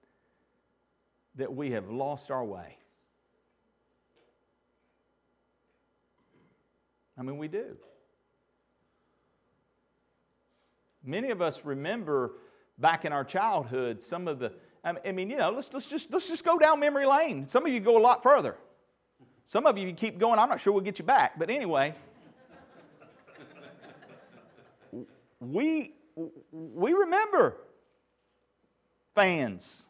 [1.36, 2.78] that we have lost our way.
[7.18, 7.78] I mean, we do.
[11.04, 12.34] Many of us remember
[12.78, 16.28] back in our childhood some of the, I mean, you know, let's, let's, just, let's
[16.28, 17.48] just go down memory lane.
[17.48, 18.56] Some of you go a lot further.
[19.46, 21.38] Some of you, you keep going, I'm not sure we'll get you back.
[21.38, 21.96] But anyway,
[25.40, 25.94] we,
[26.52, 27.58] we remember
[29.14, 29.88] fans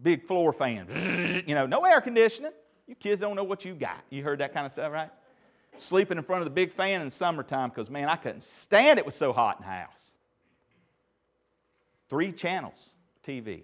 [0.00, 0.90] big floor fans.
[1.46, 2.52] you know, no air conditioning.
[2.86, 4.02] You kids don't know what you got.
[4.10, 5.10] You heard that kind of stuff, right?
[5.78, 9.06] Sleeping in front of the big fan in summertime because, man, I couldn't stand it
[9.06, 10.14] was so hot in the house.
[12.08, 12.94] Three channels,
[13.26, 13.62] TV.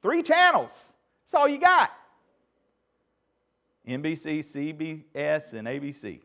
[0.00, 0.94] Three channels.
[1.24, 1.90] That's all you got.
[3.86, 6.20] NBC, CBS, and ABC.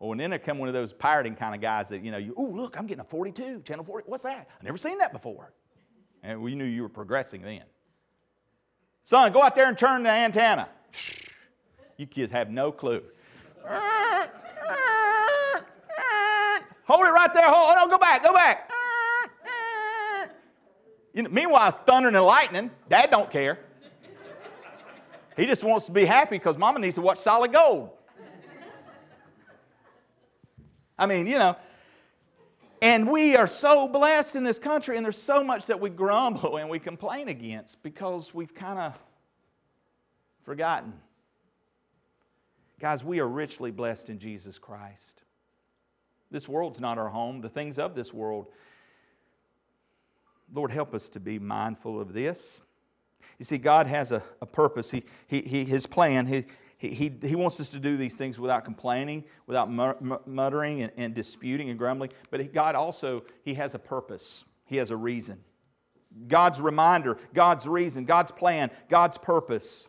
[0.00, 2.18] Oh, and then there come one of those pirating kind of guys that, you know,
[2.18, 4.08] you, oh, look, I'm getting a 42, channel 40.
[4.08, 4.48] What's that?
[4.56, 5.52] I've never seen that before.
[6.22, 7.62] And we knew you were progressing then.
[9.04, 10.68] Son, go out there and turn the antenna.
[11.96, 13.02] You kids have no clue.
[16.90, 17.44] Hold it right there.
[17.46, 18.68] Hold, on, go back, go back.
[21.14, 22.72] You know, meanwhile, it's thundering and lightning.
[22.88, 23.60] Dad don't care.
[25.36, 27.90] He just wants to be happy because mama needs to watch solid gold.
[30.98, 31.56] I mean, you know,
[32.82, 36.56] and we are so blessed in this country, and there's so much that we grumble
[36.56, 38.98] and we complain against because we've kind of
[40.42, 40.92] forgotten.
[42.80, 45.22] Guys, we are richly blessed in Jesus Christ.
[46.30, 48.46] This world's not our home, the things of this world.
[50.52, 52.60] Lord, help us to be mindful of this.
[53.38, 54.90] You see, God has a, a purpose.
[54.90, 56.44] He, he, he, his plan, he,
[56.76, 59.70] he, he, wants us to do these things without complaining, without
[60.26, 62.10] muttering and, and disputing and grumbling.
[62.30, 65.40] But God also, He has a purpose, He has a reason.
[66.26, 69.86] God's reminder, God's reason, God's plan, God's purpose.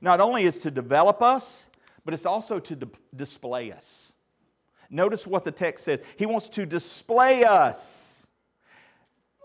[0.00, 1.70] Not only is to develop us,
[2.04, 4.14] but it's also to di- display us.
[4.90, 6.02] Notice what the text says.
[6.16, 8.26] He wants to display us.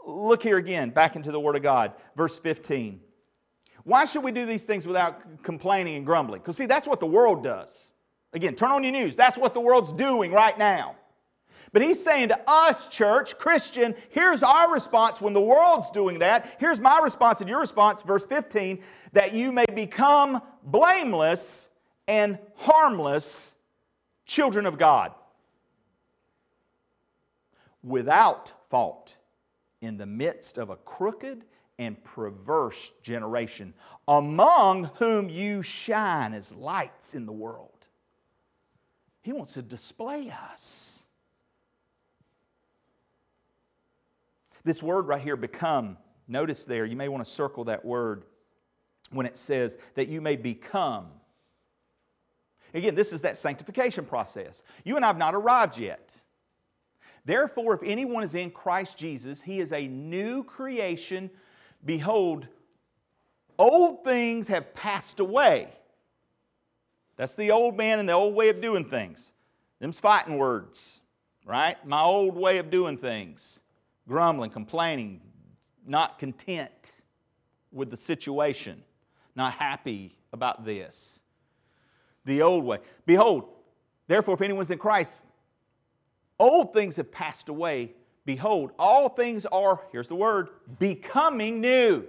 [0.05, 2.99] Look here again, back into the Word of God, verse 15.
[3.84, 6.41] Why should we do these things without complaining and grumbling?
[6.41, 7.91] Because, see, that's what the world does.
[8.34, 9.15] Again, turn on your news.
[9.15, 10.95] That's what the world's doing right now.
[11.71, 16.55] But he's saying to us, church, Christian, here's our response when the world's doing that.
[16.60, 18.81] Here's my response and your response, verse 15,
[19.13, 21.69] that you may become blameless
[22.08, 23.55] and harmless
[24.25, 25.13] children of God
[27.86, 29.15] without fault
[29.82, 31.45] in the midst of a crooked
[31.78, 33.74] and perverse generation,
[34.08, 37.69] among whom you shine as lights in the world.
[39.21, 41.04] He wants to display us.
[44.63, 48.26] This word right here, become, notice there, you may want to circle that word
[49.12, 51.08] when it says that you may become.
[52.74, 54.63] Again, this is that sanctification process.
[54.84, 56.15] You and I have not arrived yet.
[57.25, 61.31] Therefore, if anyone is in Christ Jesus, he is a new creation.
[61.83, 62.47] Behold,
[63.57, 65.69] old things have passed away.
[67.17, 69.31] That's the old man and the old way of doing things.
[69.79, 71.01] Them's fighting words,
[71.45, 71.83] right?
[71.85, 73.59] My old way of doing things.
[74.07, 75.19] Grumbling, complaining,
[75.85, 76.69] not content
[77.71, 78.83] with the situation,
[79.35, 81.21] not happy about this.
[82.25, 82.79] The old way.
[83.05, 83.45] Behold,
[84.07, 85.25] therefore, if anyone's in Christ,
[86.39, 87.93] Old things have passed away.
[88.26, 92.06] Behold, all things are, here's the word, becoming new.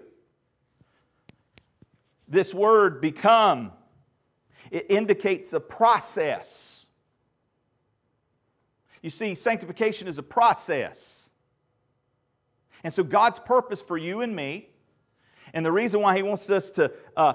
[2.28, 3.72] This word become,
[4.70, 6.86] it indicates a process.
[9.02, 11.30] You see, sanctification is a process.
[12.82, 14.70] And so, God's purpose for you and me,
[15.52, 17.34] and the reason why He wants us to uh,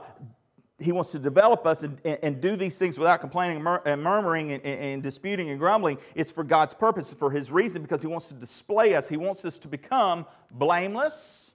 [0.82, 4.64] he wants to develop us and, and, do these things without complaining and murmuring and,
[4.64, 5.98] and, disputing and grumbling.
[6.16, 9.08] It's for God's purpose, for His reason, because He wants to display us.
[9.08, 11.54] He wants us to become blameless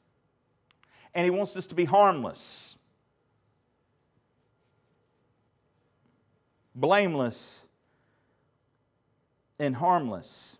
[1.14, 2.76] and He wants us to be harmless.
[6.74, 7.68] Blameless
[9.58, 10.58] and harmless.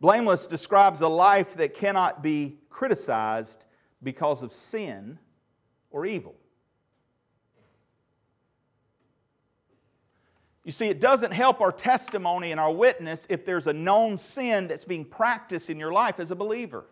[0.00, 3.64] Blameless describes a life that cannot be criticized
[4.02, 5.18] because of sin
[5.90, 6.34] or evil.
[10.64, 14.66] You see, it doesn't help our testimony and our witness if there's a known sin
[14.66, 16.86] that's being practiced in your life as a believer.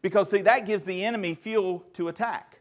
[0.00, 2.60] Because, see, that gives the enemy fuel to attack.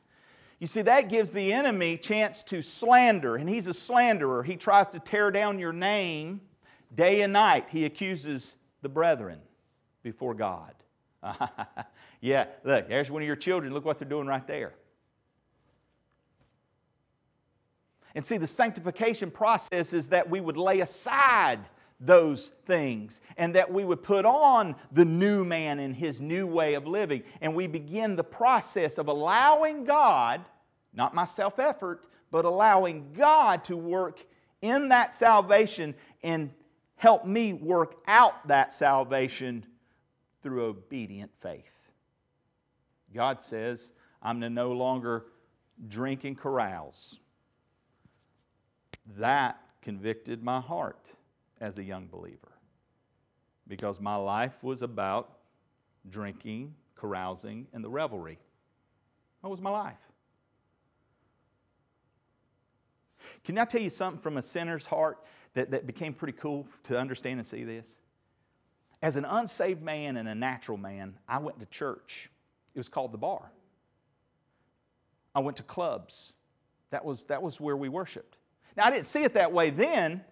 [0.59, 4.43] You see, that gives the enemy chance to slander, and he's a slanderer.
[4.43, 6.41] He tries to tear down your name
[6.93, 7.67] day and night.
[7.69, 9.39] He accuses the brethren
[10.03, 10.73] before God.
[12.21, 13.73] yeah, look, there's one of your children.
[13.73, 14.73] Look what they're doing right there.
[18.15, 21.59] And see, the sanctification process is that we would lay aside
[21.99, 26.73] those things and that we would put on the new man in his new way
[26.73, 27.23] of living.
[27.41, 30.41] And we begin the process of allowing God,
[30.93, 34.25] not my self effort, but allowing God to work
[34.61, 35.93] in that salvation
[36.23, 36.51] and
[36.95, 39.65] help me work out that salvation
[40.41, 41.63] through obedient faith.
[43.13, 43.91] God says,
[44.21, 45.25] I'm to no longer
[45.87, 47.19] drink and carouse.
[49.17, 51.05] That convicted my heart
[51.61, 52.51] as a young believer
[53.67, 55.37] because my life was about
[56.09, 58.39] drinking, carousing, and the revelry.
[59.41, 59.97] That was my life.
[63.43, 65.19] Can I tell you something from a sinner's heart
[65.53, 67.97] that, that became pretty cool to understand and see this?
[69.01, 72.29] As an unsaved man and a natural man, I went to church.
[72.73, 73.51] It was called the bar.
[75.35, 76.33] I went to clubs.
[76.89, 78.37] That was, that was where we worshiped.
[78.75, 80.23] Now, I didn't see it that way then,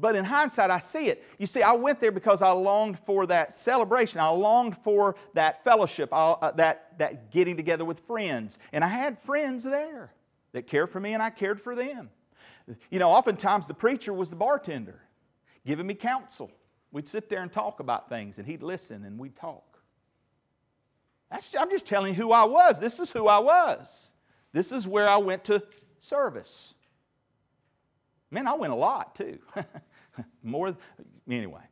[0.00, 1.24] but in hindsight, I see it.
[1.38, 4.20] You see, I went there because I longed for that celebration.
[4.20, 8.58] I longed for that fellowship, uh, that, that getting together with friends.
[8.72, 10.12] And I had friends there
[10.52, 12.10] that cared for me, and I cared for them.
[12.90, 15.00] You know, oftentimes the preacher was the bartender,
[15.66, 16.50] giving me counsel.
[16.90, 19.78] We'd sit there and talk about things, and he'd listen, and we'd talk.
[21.30, 22.80] That's, I'm just telling you who I was.
[22.80, 24.12] This is who I was.
[24.52, 25.62] This is where I went to
[25.98, 26.74] service.
[28.30, 29.38] Man, I went a lot too.
[30.42, 30.76] More,
[31.28, 31.62] anyway.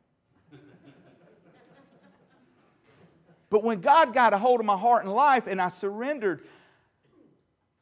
[3.49, 6.41] but when God got a hold of my heart and life and I surrendered,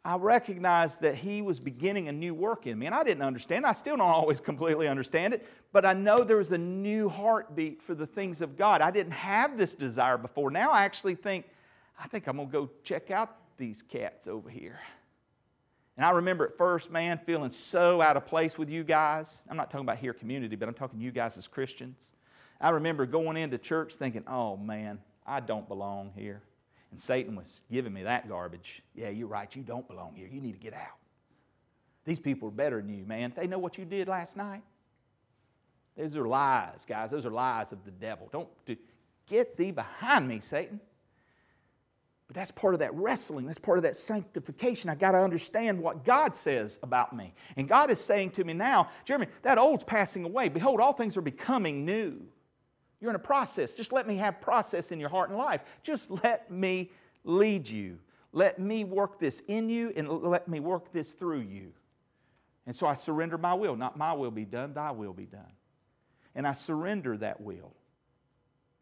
[0.03, 2.85] I recognized that He was beginning a new work in me.
[2.85, 3.65] And I didn't understand.
[3.65, 7.81] I still don't always completely understand it, but I know there was a new heartbeat
[7.81, 8.81] for the things of God.
[8.81, 10.51] I didn't have this desire before.
[10.51, 11.45] Now I actually think,
[11.99, 14.79] I think I'm going to go check out these cats over here.
[15.97, 19.43] And I remember at first, man, feeling so out of place with you guys.
[19.49, 22.13] I'm not talking about here community, but I'm talking you guys as Christians.
[22.59, 26.41] I remember going into church thinking, oh man, I don't belong here.
[26.91, 28.81] And Satan was giving me that garbage.
[28.93, 30.27] Yeah, you're right, you don't belong here.
[30.27, 30.97] You need to get out.
[32.05, 33.33] These people are better than you, man.
[33.35, 34.63] They know what you did last night.
[35.97, 37.11] Those are lies, guys.
[37.11, 38.29] Those are lies of the devil.
[38.31, 38.75] Don't do,
[39.27, 40.79] get thee behind me, Satan.
[42.27, 43.45] But that's part of that wrestling.
[43.45, 44.89] That's part of that sanctification.
[44.89, 47.33] I got to understand what God says about me.
[47.55, 50.49] And God is saying to me now, Jeremy, that old's passing away.
[50.49, 52.19] Behold, all things are becoming new.
[52.99, 53.73] You're in a process.
[53.73, 55.61] Just let me have process in your heart and life.
[55.83, 56.91] Just let me
[57.23, 57.99] lead you.
[58.31, 61.71] Let me work this in you and let me work this through you.
[62.65, 63.75] And so I surrender my will.
[63.75, 65.51] Not my will be done, thy will be done.
[66.33, 67.73] And I surrender that will.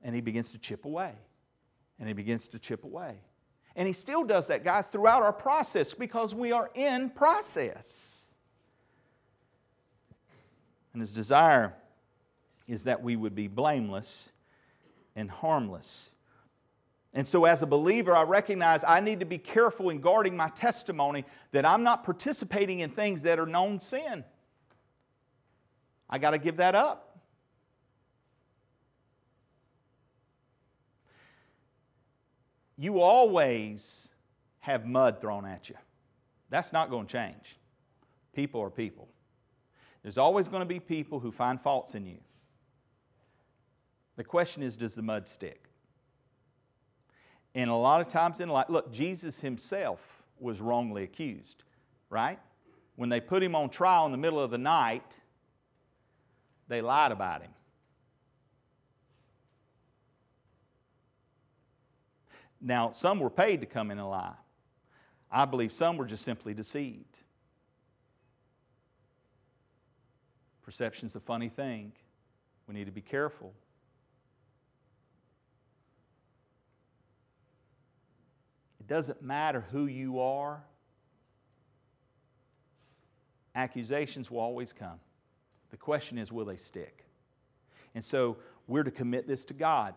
[0.01, 1.11] And he begins to chip away.
[1.99, 3.17] And he begins to chip away.
[3.75, 8.27] And He still does that, guys, throughout our process because we are in process.
[10.93, 11.73] And His desire
[12.67, 14.29] is that we would be blameless
[15.15, 16.11] and harmless.
[17.15, 20.49] And so, as a believer, I recognize I need to be careful in guarding my
[20.49, 24.23] testimony that I'm not participating in things that are known sin.
[26.09, 27.12] I got to give that up.
[32.83, 34.09] You always
[34.59, 35.75] have mud thrown at you.
[36.49, 37.57] That's not going to change.
[38.33, 39.07] People are people.
[40.01, 42.17] There's always going to be people who find faults in you.
[44.17, 45.69] The question is does the mud stick?
[47.55, 51.63] And a lot of times in life, look, Jesus himself was wrongly accused,
[52.09, 52.39] right?
[52.97, 55.15] When they put him on trial in the middle of the night,
[56.67, 57.51] they lied about him.
[62.65, 64.33] Now, some were paid to come in and lie.
[65.29, 67.17] I believe some were just simply deceived.
[70.63, 71.91] Perception's a funny thing.
[72.67, 73.53] We need to be careful.
[78.79, 80.63] It doesn't matter who you are,
[83.55, 84.99] accusations will always come.
[85.71, 87.05] The question is, will they stick?
[87.93, 88.37] And so
[88.67, 89.95] we're to commit this to God.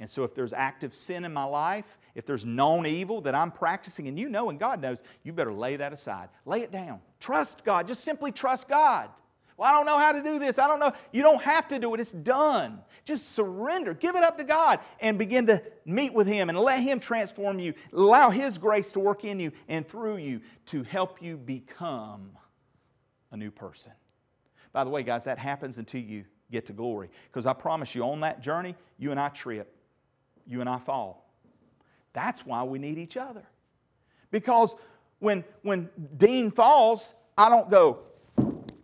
[0.00, 1.84] And so, if there's active sin in my life,
[2.14, 5.52] if there's known evil that I'm practicing, and you know and God knows, you better
[5.52, 6.28] lay that aside.
[6.46, 7.00] Lay it down.
[7.20, 7.86] Trust God.
[7.86, 9.10] Just simply trust God.
[9.56, 10.58] Well, I don't know how to do this.
[10.58, 10.92] I don't know.
[11.12, 12.00] You don't have to do it.
[12.00, 12.80] It's done.
[13.04, 13.94] Just surrender.
[13.94, 17.60] Give it up to God and begin to meet with Him and let Him transform
[17.60, 17.74] you.
[17.92, 22.30] Allow His grace to work in you and through you to help you become
[23.30, 23.92] a new person.
[24.72, 27.10] By the way, guys, that happens until you get to glory.
[27.30, 29.72] Because I promise you, on that journey, you and I trip
[30.46, 31.30] you and I fall.
[32.12, 33.42] That's why we need each other.
[34.30, 34.74] Because
[35.18, 38.00] when, when Dean falls, I don't go,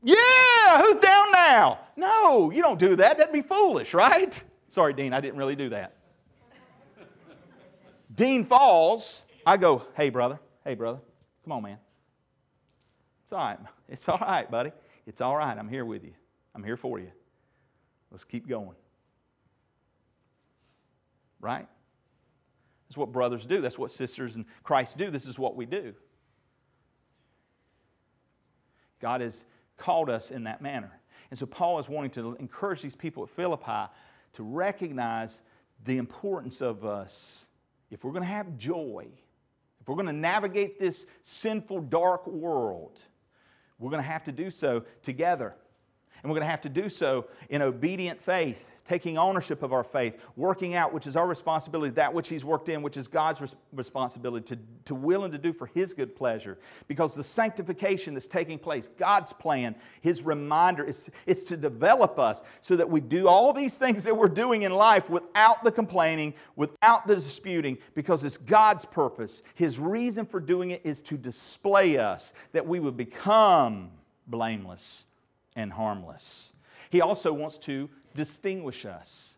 [0.03, 1.79] yeah, who's down now?
[1.97, 3.19] No, you don't do that.
[3.19, 4.43] That'd be foolish, right?
[4.69, 5.97] Sorry, Dean, I didn't really do that.
[8.15, 11.01] Dean falls, I go, hey, brother, hey, brother,
[11.45, 11.79] come on, man.
[13.23, 13.59] It's all right.
[13.89, 14.71] It's all right, buddy.
[15.05, 15.59] It's all right.
[15.59, 16.13] I'm here with you.
[16.55, 17.11] I'm here for you.
[18.13, 18.77] Let's keep going
[21.41, 21.67] right?
[22.89, 23.61] That's what brothers do.
[23.61, 25.11] That's what sisters in Christ do.
[25.11, 25.95] This is what we do.
[29.01, 29.45] God has
[29.77, 30.91] called us in that manner.
[31.31, 33.91] And so Paul is wanting to encourage these people at Philippi
[34.35, 35.43] to recognize
[35.85, 37.49] the importance of us.
[37.91, 39.07] If we're going to have joy,
[39.81, 42.99] if we're going to navigate this sinful, dark world,
[43.79, 45.55] we're going to have to do so together.
[46.23, 49.85] And we're going to have to do so in obedient faith taking ownership of our
[49.85, 53.41] faith, working out, which is our responsibility, that which He's worked in, which is God's
[53.41, 56.59] res- responsibility, to, to will and to do for His good pleasure.
[56.89, 62.43] Because the sanctification that's taking place, God's plan, His reminder, is, is to develop us
[62.63, 66.35] so that we do all these things that we're doing in life without the complaining,
[66.57, 69.45] without the disputing, because it's God's purpose.
[69.55, 73.93] His reason for doing it is to display us, that we would become
[74.27, 75.05] blameless
[75.55, 76.53] and harmless.
[76.91, 79.37] He also wants to distinguish us.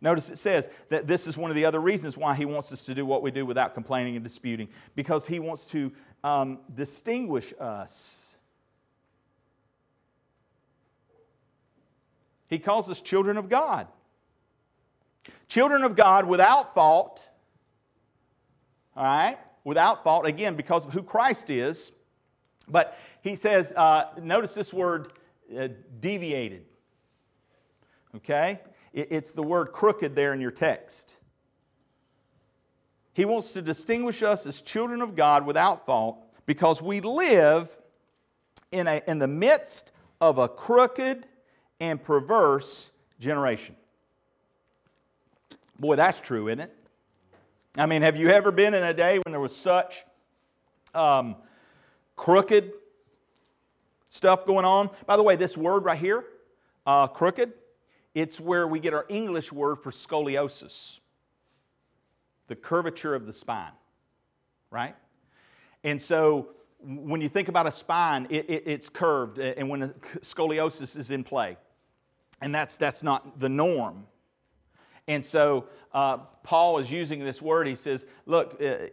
[0.00, 2.84] Notice it says that this is one of the other reasons why he wants us
[2.84, 7.52] to do what we do without complaining and disputing, because he wants to um, distinguish
[7.58, 8.38] us.
[12.48, 13.88] He calls us children of God.
[15.48, 17.26] Children of God without fault,
[18.96, 19.38] all right?
[19.64, 21.92] Without fault, again, because of who Christ is.
[22.68, 25.12] But he says, uh, notice this word
[25.58, 25.68] uh,
[26.00, 26.64] deviated.
[28.16, 28.60] Okay?
[28.92, 31.18] It's the word crooked there in your text.
[33.12, 37.76] He wants to distinguish us as children of God without fault because we live
[38.72, 41.26] in, a, in the midst of a crooked
[41.80, 42.90] and perverse
[43.20, 43.76] generation.
[45.78, 46.74] Boy, that's true, isn't it?
[47.76, 50.04] I mean, have you ever been in a day when there was such
[50.94, 51.36] um,
[52.16, 52.72] crooked
[54.08, 54.90] stuff going on?
[55.06, 56.24] By the way, this word right here,
[56.86, 57.52] uh, crooked,
[58.18, 60.98] it's where we get our English word for scoliosis,
[62.48, 63.72] the curvature of the spine,
[64.70, 64.96] right?
[65.84, 66.48] And so
[66.80, 69.90] when you think about a spine, it, it, it's curved, and when
[70.20, 71.56] scoliosis is in play.
[72.40, 74.06] And that's, that's not the norm.
[75.06, 77.66] And so uh, Paul is using this word.
[77.66, 78.88] He says, Look, uh,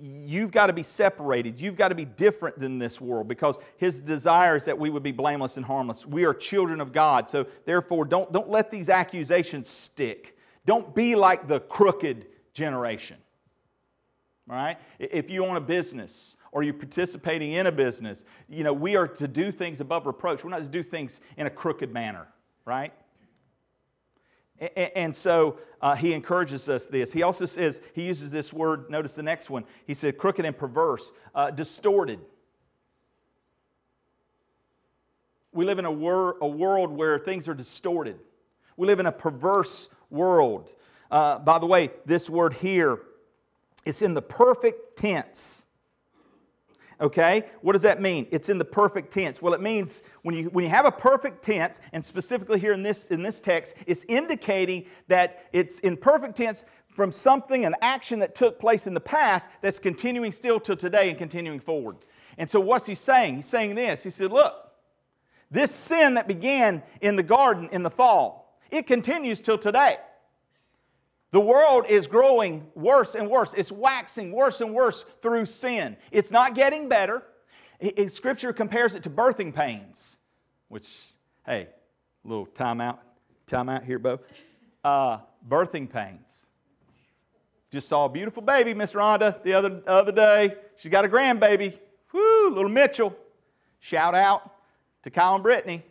[0.00, 1.60] you've got to be separated.
[1.60, 5.02] You've got to be different than this world because his desire is that we would
[5.02, 6.06] be blameless and harmless.
[6.06, 7.28] We are children of God.
[7.28, 10.36] So therefore, don't, don't let these accusations stick.
[10.66, 13.18] Don't be like the crooked generation.
[14.48, 14.78] All right?
[14.98, 19.08] If you own a business or you're participating in a business, you know, we are
[19.08, 20.44] to do things above reproach.
[20.44, 22.26] We're not to do things in a crooked manner,
[22.64, 22.92] right?
[24.60, 27.12] And so uh, he encourages us this.
[27.12, 29.64] He also says, he uses this word, notice the next one.
[29.86, 32.20] He said, crooked and perverse, uh, distorted.
[35.52, 38.18] We live in a, wor- a, world where things are distorted.
[38.76, 40.74] We live in a perverse world.
[41.10, 43.00] Uh, by the way, this word here,
[43.84, 45.63] it's in the perfect tense.
[47.00, 47.44] Okay?
[47.60, 48.26] What does that mean?
[48.30, 49.42] It's in the perfect tense.
[49.42, 52.82] Well, it means when you, when you have a perfect tense, and specifically here in
[52.82, 58.20] this, in this text, it's indicating that it's in perfect tense from something, an action
[58.20, 61.96] that took place in the past that's continuing still till today and continuing forward.
[62.38, 63.36] And so, what's he saying?
[63.36, 64.02] He's saying this.
[64.02, 64.54] He said, Look,
[65.50, 69.98] this sin that began in the garden in the fall, it continues till today.
[71.34, 73.54] The world is growing worse and worse.
[73.56, 75.96] It's waxing worse and worse through sin.
[76.12, 77.24] It's not getting better.
[78.06, 80.18] scripture compares it to birthing pains,
[80.68, 80.88] which,
[81.44, 81.70] hey,
[82.22, 82.98] little timeout,
[83.48, 84.20] timeout here, Bo.
[84.84, 85.18] Uh,
[85.48, 86.46] birthing pains.
[87.72, 90.54] Just saw a beautiful baby, Miss Rhonda, the other, other day.
[90.76, 91.76] She's got a grandbaby.
[92.12, 93.12] Woo, little Mitchell.
[93.80, 94.54] Shout out
[95.02, 95.82] to Kyle and Brittany.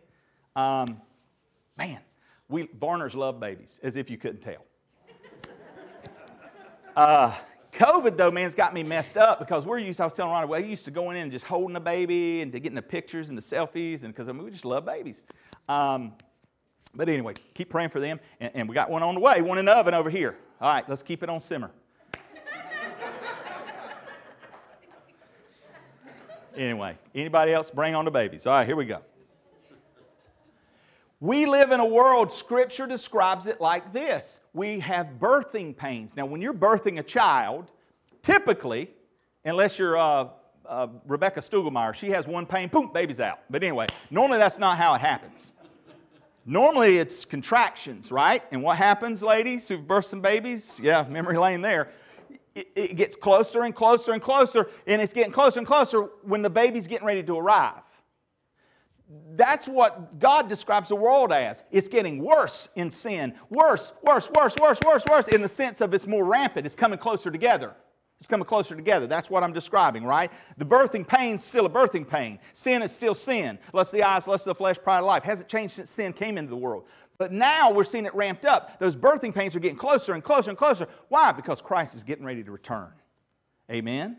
[0.56, 1.02] Um,
[1.78, 2.00] man,
[2.48, 4.64] we Varners love babies, as if you couldn't tell.
[6.96, 7.36] Uh,
[7.72, 10.48] COVID, though, man, has got me messed up because we're used, I was telling Ronnie,
[10.48, 13.30] well, we used to going in and just holding a baby and getting the pictures
[13.30, 15.24] and the selfies, and because I mean, we just love babies.
[15.68, 16.14] Um,
[16.94, 18.20] but anyway, keep praying for them.
[18.39, 20.38] And, and, we got one on the way, one in the oven over here.
[20.62, 21.72] All right, let's keep it on simmer.
[26.56, 28.46] anyway, anybody else bring on the babies?
[28.46, 29.02] All right, here we go.
[31.24, 36.17] We live in a world, Scripture describes it like this we have birthing pains.
[36.17, 37.71] Now, when you're birthing a child,
[38.21, 38.89] typically,
[39.45, 40.28] unless you're uh,
[40.65, 43.39] uh, Rebecca Stugelmeyer, she has one pain, boom, baby's out.
[43.49, 45.53] But anyway, normally that's not how it happens.
[46.45, 48.43] Normally it's contractions, right?
[48.51, 50.78] And what happens, ladies who've birthed some babies?
[50.84, 51.88] Yeah, memory lane there.
[52.53, 56.41] It, it gets closer and closer and closer, and it's getting closer and closer when
[56.41, 57.82] the baby's getting ready to arrive
[59.36, 61.64] That's what God describes the world as.
[61.72, 63.34] It's getting worse in sin.
[63.49, 66.66] Worse, worse, worse, worse, worse, worse, in the sense of it's more rampant.
[66.66, 67.76] It's coming closer together.
[68.20, 69.07] It's coming closer together.
[69.07, 70.32] That's what I'm describing, right?
[70.57, 72.39] The birthing pain's still a birthing pain.
[72.53, 73.59] Sin is still sin.
[73.74, 75.24] Lust of the eyes, lust of the flesh, pride of life.
[75.24, 76.86] Hasn't changed since sin came into the world.
[77.18, 78.80] But now we're seeing it ramped up.
[78.80, 80.88] Those birthing pains are getting closer and closer and closer.
[81.09, 81.32] Why?
[81.32, 82.91] Because Christ is getting ready to return.
[83.70, 84.18] Amen?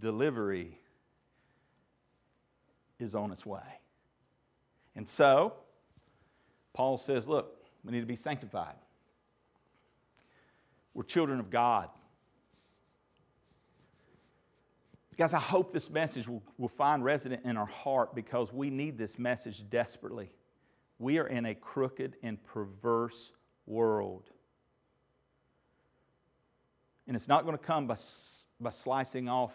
[0.00, 0.78] Delivery
[3.02, 3.60] is on its way.
[4.94, 5.54] And so,
[6.72, 8.74] Paul says, look, we need to be sanctified.
[10.94, 11.88] We're children of God.
[15.16, 18.96] Guys, I hope this message will, will find resident in our heart because we need
[18.96, 20.30] this message desperately.
[20.98, 23.32] We are in a crooked and perverse
[23.66, 24.30] world.
[27.06, 27.96] And it's not going to come by,
[28.60, 29.52] by slicing off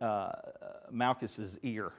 [0.00, 0.32] uh,
[0.90, 1.92] Malchus's ear.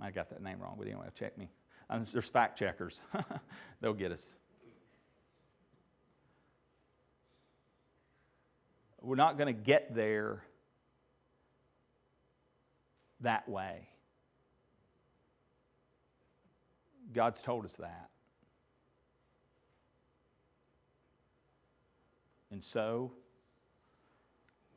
[0.00, 1.48] I got that name wrong, but anyway, check me.
[1.88, 3.00] Um, there's fact checkers,
[3.80, 4.34] they'll get us.
[9.00, 10.42] We're not going to get there
[13.20, 13.88] that way.
[17.14, 18.10] God's told us that.
[22.50, 23.12] And so,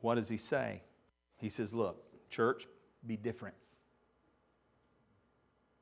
[0.00, 0.82] what does he say?
[1.38, 2.66] He says, Look, church,
[3.06, 3.54] be different.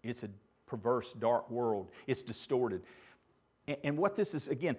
[0.03, 0.31] It's a
[0.67, 2.83] perverse, dark world, it's distorted.
[3.85, 4.77] And what this is, again,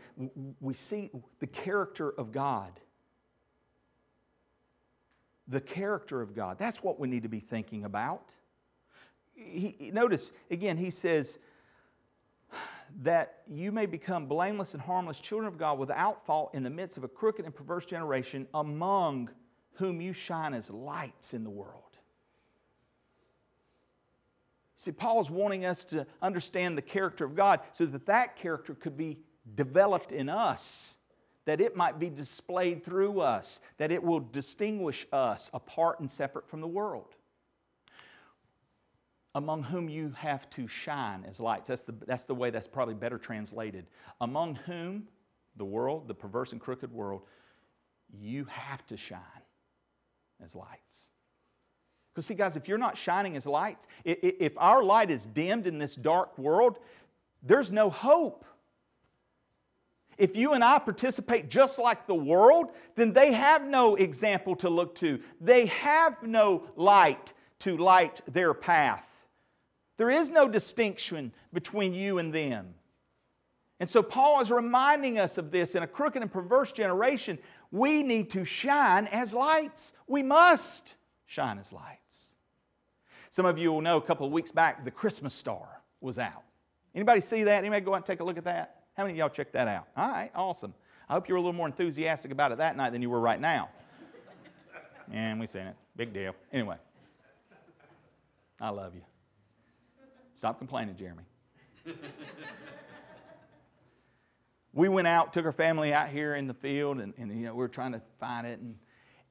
[0.59, 2.71] we see the character of God
[5.49, 6.57] the character of God.
[6.57, 8.35] That's what we need to be thinking about.
[9.33, 11.39] He, notice, again, he says,
[13.01, 16.97] that you may become blameless and harmless children of God without fault in the midst
[16.97, 19.29] of a crooked and perverse generation among
[19.73, 21.88] whom you shine as lights in the world.
[24.79, 28.73] See, Paul is wanting us to understand the character of God so that that character
[28.73, 29.19] could be
[29.55, 30.95] developed in us
[31.49, 36.47] that it might be displayed through us, that it will distinguish us apart and separate
[36.47, 37.15] from the world.
[39.33, 41.67] Among whom you have to shine as lights.
[41.67, 43.87] That's the, that's the way that's probably better translated.
[44.21, 45.07] Among whom,
[45.55, 47.23] the world, the perverse and crooked world,
[48.13, 49.19] you have to shine
[50.43, 51.08] as lights.
[52.19, 55.77] Because, see, guys, if you're not shining as lights, if our light is dimmed in
[55.77, 56.77] this dark world,
[57.43, 58.43] there's no hope.
[60.17, 64.69] If you and I participate just like the world, then they have no example to
[64.69, 65.21] look to.
[65.39, 69.07] They have no light to light their path.
[69.95, 72.73] There is no distinction between you and them.
[73.79, 77.39] And so Paul is reminding us of this in a crooked and perverse generation.
[77.71, 79.93] We need to shine as lights.
[80.05, 80.95] We must
[81.29, 82.25] shine as lights.
[83.29, 86.43] Some of you will know a couple of weeks back the Christmas star was out.
[86.95, 87.59] Anybody see that?
[87.59, 88.81] Anybody go out and take a look at that?
[88.97, 89.87] How many of y'all checked that out?
[89.95, 90.73] All right, awesome.
[91.07, 93.19] I hope you were a little more enthusiastic about it that night than you were
[93.19, 93.69] right now.
[95.11, 95.75] and we seen it.
[95.95, 96.33] Big deal.
[96.51, 96.77] Anyway,
[98.59, 99.01] I love you.
[100.33, 101.23] Stop complaining, Jeremy.
[104.73, 107.53] we went out, took our family out here in the field, and, and you know,
[107.53, 108.59] we were trying to find it.
[108.59, 108.75] And,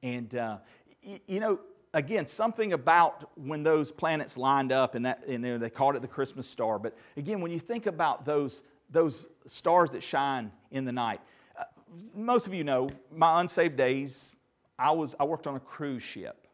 [0.01, 0.57] and uh,
[1.05, 1.59] y- you know,
[1.93, 6.07] again, something about when those planets lined up, and, that, and they called it the
[6.07, 6.79] Christmas star.
[6.79, 11.21] But again, when you think about those those stars that shine in the night.
[11.57, 11.63] Uh,
[12.15, 14.33] most of you know, my unsaved days,
[14.77, 16.47] I, was, I worked on a cruise ship.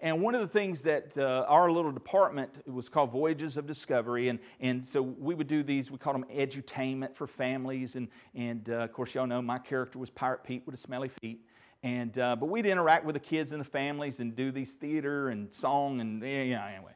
[0.00, 4.28] And one of the things that uh, our little department was called Voyages of Discovery,
[4.28, 7.96] and, and so we would do these, we called them edutainment for families.
[7.96, 11.10] And, and uh, of course, y'all know my character was Pirate Pete with a smelly
[11.20, 11.40] feet.
[11.82, 15.28] And, uh, but we'd interact with the kids and the families and do these theater
[15.28, 16.92] and song and yeah, anyway.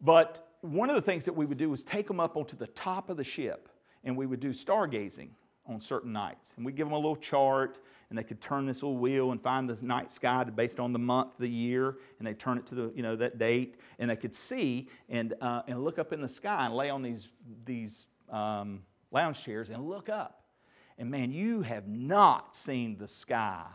[0.00, 2.66] But one of the things that we would do was take them up onto the
[2.68, 3.68] top of the ship
[4.04, 5.30] and we would do stargazing
[5.66, 6.54] on certain nights.
[6.56, 9.42] And we'd give them a little chart, and they could turn this little wheel and
[9.42, 12.74] find the night sky based on the month, the year, and they turn it to
[12.74, 16.22] the, you know, that date, and they could see and, uh, and look up in
[16.22, 17.28] the sky and lay on these,
[17.66, 20.44] these um, lounge chairs and look up.
[20.96, 23.66] And man, you have not seen the sky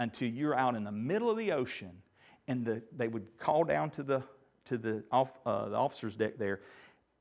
[0.00, 1.92] until you're out in the middle of the ocean,
[2.48, 4.22] and the, they would call down to the,
[4.64, 6.60] to the, off, uh, the officer's deck there,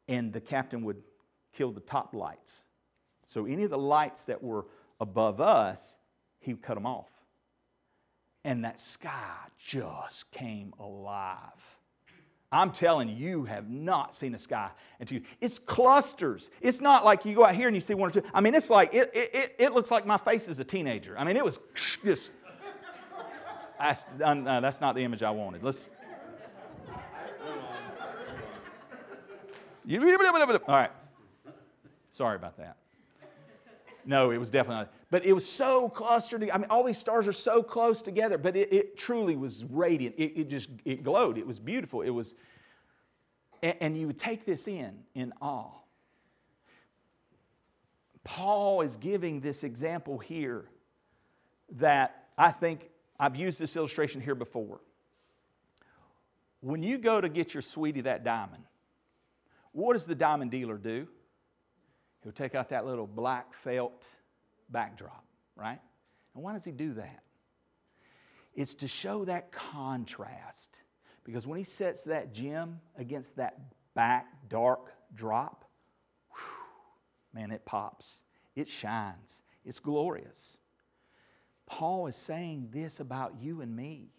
[0.07, 1.03] and the captain would
[1.53, 2.63] kill the top lights.
[3.27, 4.65] So any of the lights that were
[4.99, 5.97] above us,
[6.39, 7.09] he would cut them off.
[8.45, 11.51] And that sky just came alive.
[12.51, 16.49] I'm telling you, you have not seen a sky until you, it's clusters.
[16.61, 18.23] It's not like you go out here and you see one or two.
[18.33, 21.15] I mean, it's like, it, it, it looks like my face as a teenager.
[21.17, 21.59] I mean, it was
[22.03, 22.31] just,
[23.79, 25.63] that's, uh, no, that's not the image I wanted.
[25.63, 25.89] Let's.
[30.67, 30.91] All right.
[32.11, 32.75] Sorry about that.
[34.05, 34.93] No, it was definitely not.
[35.11, 36.47] But it was so clustered.
[36.51, 40.15] I mean, all these stars are so close together, but it, it truly was radiant.
[40.17, 41.37] It, it, just, it glowed.
[41.37, 42.01] It was beautiful.
[42.01, 42.35] It was,
[43.61, 45.71] and, and you would take this in, in awe.
[48.23, 50.65] Paul is giving this example here
[51.77, 52.89] that I think
[53.19, 54.79] I've used this illustration here before.
[56.61, 58.63] When you go to get your sweetie that diamond,
[59.71, 61.07] what does the diamond dealer do?
[62.23, 64.05] He'll take out that little black felt
[64.69, 65.23] backdrop,
[65.55, 65.79] right?
[66.35, 67.23] And why does he do that?
[68.55, 70.69] It's to show that contrast.
[71.23, 73.59] Because when he sets that gem against that
[73.93, 75.65] back dark drop,
[76.31, 78.15] whew, man, it pops.
[78.55, 79.43] It shines.
[79.63, 80.57] It's glorious.
[81.69, 84.09] Paul is saying this about you and me.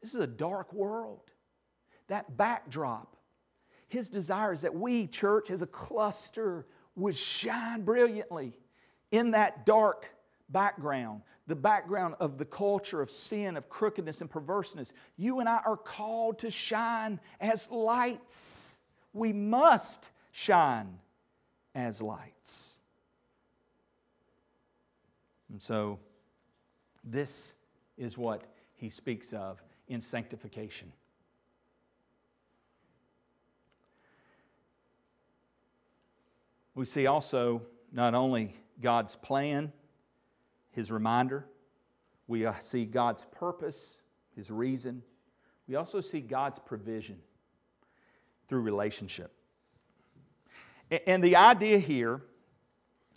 [0.00, 1.30] This is a dark world.
[2.08, 3.16] That backdrop,
[3.88, 8.56] his desire is that we, church, as a cluster, would shine brilliantly
[9.10, 10.06] in that dark
[10.48, 14.92] background, the background of the culture of sin, of crookedness, and perverseness.
[15.16, 18.76] You and I are called to shine as lights.
[19.12, 20.98] We must shine
[21.74, 22.78] as lights.
[25.50, 25.98] And so,
[27.04, 27.54] this
[27.96, 28.42] is what
[28.76, 30.92] he speaks of in sanctification.
[36.74, 39.72] We see also not only God's plan,
[40.72, 41.46] His reminder,
[42.26, 43.96] we uh, see God's purpose,
[44.34, 45.02] His reason.
[45.68, 47.18] We also see God's provision
[48.48, 49.32] through relationship.
[51.06, 52.22] And the idea here,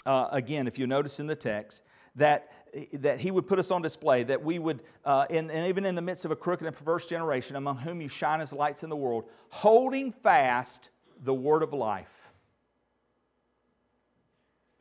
[0.05, 1.81] uh, again, if you notice in the text,
[2.15, 2.51] that,
[2.93, 5.95] that he would put us on display, that we would, uh, in, and even in
[5.95, 8.89] the midst of a crooked and perverse generation, among whom you shine as lights in
[8.89, 10.89] the world, holding fast
[11.23, 12.27] the word of life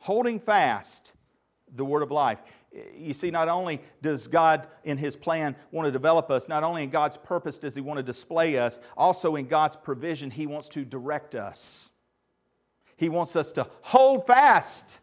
[0.07, 1.11] holding fast
[1.75, 2.39] the word of life.
[2.95, 6.83] You see, not only does God, in His plan, want to develop us, not only
[6.83, 10.69] in God's purpose does He want to display us, also in God's provision, He wants
[10.69, 11.91] to direct us.
[12.95, 14.99] He wants us to hold fast.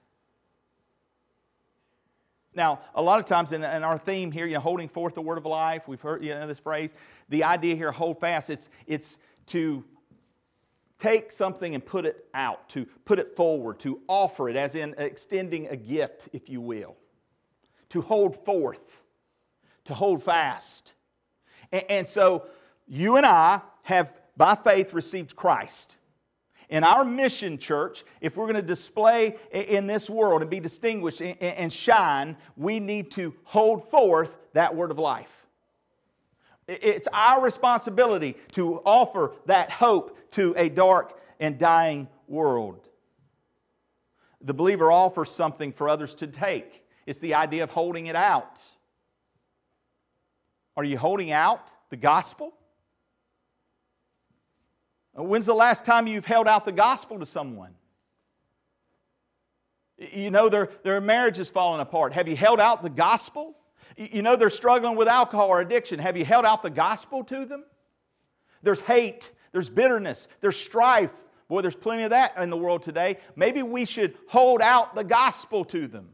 [2.55, 5.23] Now, a lot of times in, in, our theme here, you know, holding forth the
[5.23, 6.95] word of life, we've heard you know, this phrase.
[7.29, 9.85] The idea here, hold fast, it's, it's to
[10.99, 14.95] take something and put it out, to put it forward, to offer it, as in
[14.99, 16.97] extending a gift, if you will,
[17.91, 19.01] to hold forth,
[19.85, 20.95] to hold fast.
[21.73, 22.47] And, and so
[22.87, 25.97] you and I have, by faith, received Christ.
[26.71, 31.21] In our mission, church, if we're going to display in this world and be distinguished
[31.21, 35.31] and shine, we need to hold forth that word of life.
[36.67, 42.89] It's our responsibility to offer that hope to a dark and dying world.
[44.41, 46.83] The believer offers something for others to take.
[47.07, 48.61] It's the idea of holding it out.
[50.77, 52.55] Are you holding out the gospel?
[55.17, 57.75] Uh, when's the last time you've held out the gospel to someone?
[59.97, 62.13] You know, their, their marriage is falling apart.
[62.13, 63.55] Have you held out the gospel?
[63.97, 66.01] You know they're struggling with alcohol or addiction.
[66.01, 67.65] Have you held out the gospel to them?
[68.63, 71.11] There's hate, there's bitterness, there's strife.
[71.49, 73.19] Boy, there's plenty of that in the world today.
[73.37, 76.09] Maybe we should hold out the gospel to them.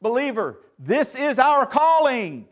[0.00, 2.48] Believer, this is our calling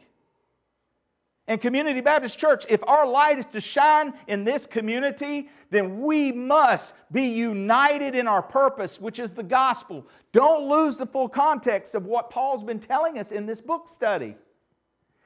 [1.53, 6.33] and Community Baptist Church, if our light is to shine in this community, then we
[6.33, 10.07] must be united in our purpose, which is the gospel.
[10.33, 14.35] Don't lose the full context of what Paul's been telling us in this book study.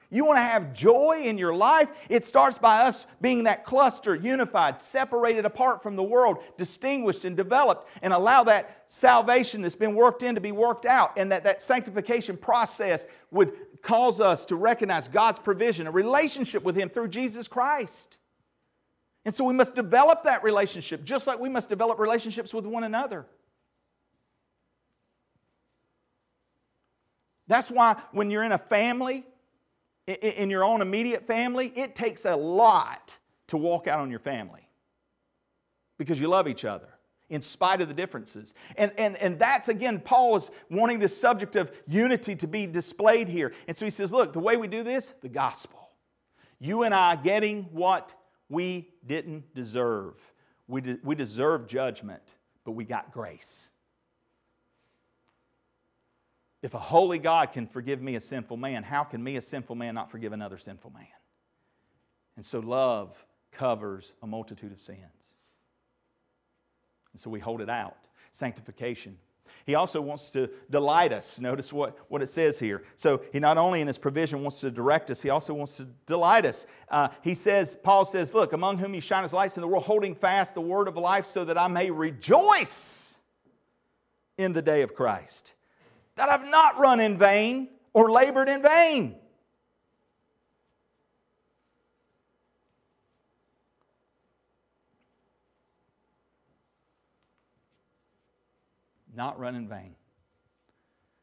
[0.09, 1.89] You want to have joy in your life?
[2.09, 7.35] It starts by us being that cluster, unified, separated apart from the world, distinguished and
[7.35, 11.43] developed, and allow that salvation that's been worked in to be worked out, and that
[11.43, 17.09] that sanctification process would cause us to recognize God's provision, a relationship with Him through
[17.09, 18.17] Jesus Christ.
[19.25, 22.83] And so we must develop that relationship, just like we must develop relationships with one
[22.83, 23.25] another.
[27.47, 29.25] That's why when you're in a family,
[30.05, 33.17] in your own immediate family, it takes a lot
[33.47, 34.67] to walk out on your family
[35.97, 36.96] because you love each other
[37.29, 38.53] in spite of the differences.
[38.77, 43.27] And, and, and that's, again, Paul is wanting this subject of unity to be displayed
[43.27, 43.53] here.
[43.67, 45.89] And so he says, look, the way we do this, the gospel.
[46.59, 48.13] You and I getting what
[48.49, 50.15] we didn't deserve.
[50.67, 52.23] We, de- we deserve judgment,
[52.63, 53.71] but we got grace.
[56.61, 59.75] If a holy God can forgive me, a sinful man, how can me, a sinful
[59.75, 61.07] man, not forgive another sinful man?
[62.35, 63.15] And so love
[63.51, 64.99] covers a multitude of sins.
[67.17, 67.97] And so we hold it out.
[68.31, 69.17] Sanctification.
[69.65, 71.39] He also wants to delight us.
[71.39, 72.83] Notice what, what it says here.
[72.95, 75.87] So he not only in his provision wants to direct us, he also wants to
[76.05, 76.67] delight us.
[76.89, 79.83] Uh, he says, Paul says, Look, among whom you shine as lights in the world,
[79.83, 83.17] holding fast the word of life, so that I may rejoice
[84.37, 85.55] in the day of Christ.
[86.17, 89.15] That I've not run in vain or labored in vain.
[99.17, 99.95] Not run in vain.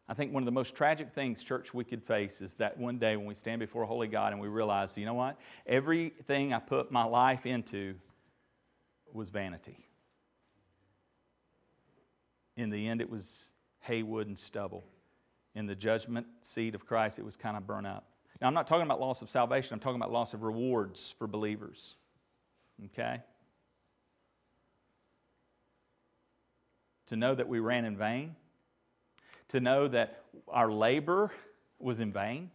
[0.06, 2.98] I think one of the most tragic things, church, we could face is that one
[2.98, 5.38] day when we stand before holy God and we realize, you know what?
[5.66, 7.94] Everything I put my life into
[9.14, 9.78] was vanity.
[12.56, 14.84] In the end, it was hay, wood, and stubble.
[15.54, 18.04] In the judgment seat of Christ, it was kind of burnt up.
[18.40, 21.26] Now, I'm not talking about loss of salvation, I'm talking about loss of rewards for
[21.26, 21.96] believers.
[22.86, 23.22] Okay?
[27.06, 28.34] To know that we ran in vain,
[29.48, 31.30] to know that our labor
[31.78, 32.50] was in vain.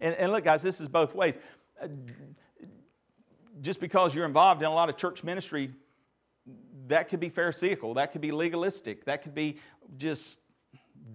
[0.00, 1.38] And, and look, guys, this is both ways.
[1.80, 1.88] Uh,
[3.60, 5.72] just because you're involved in a lot of church ministry,
[6.88, 9.56] that could be pharisaical, that could be legalistic, that could be
[9.96, 10.38] just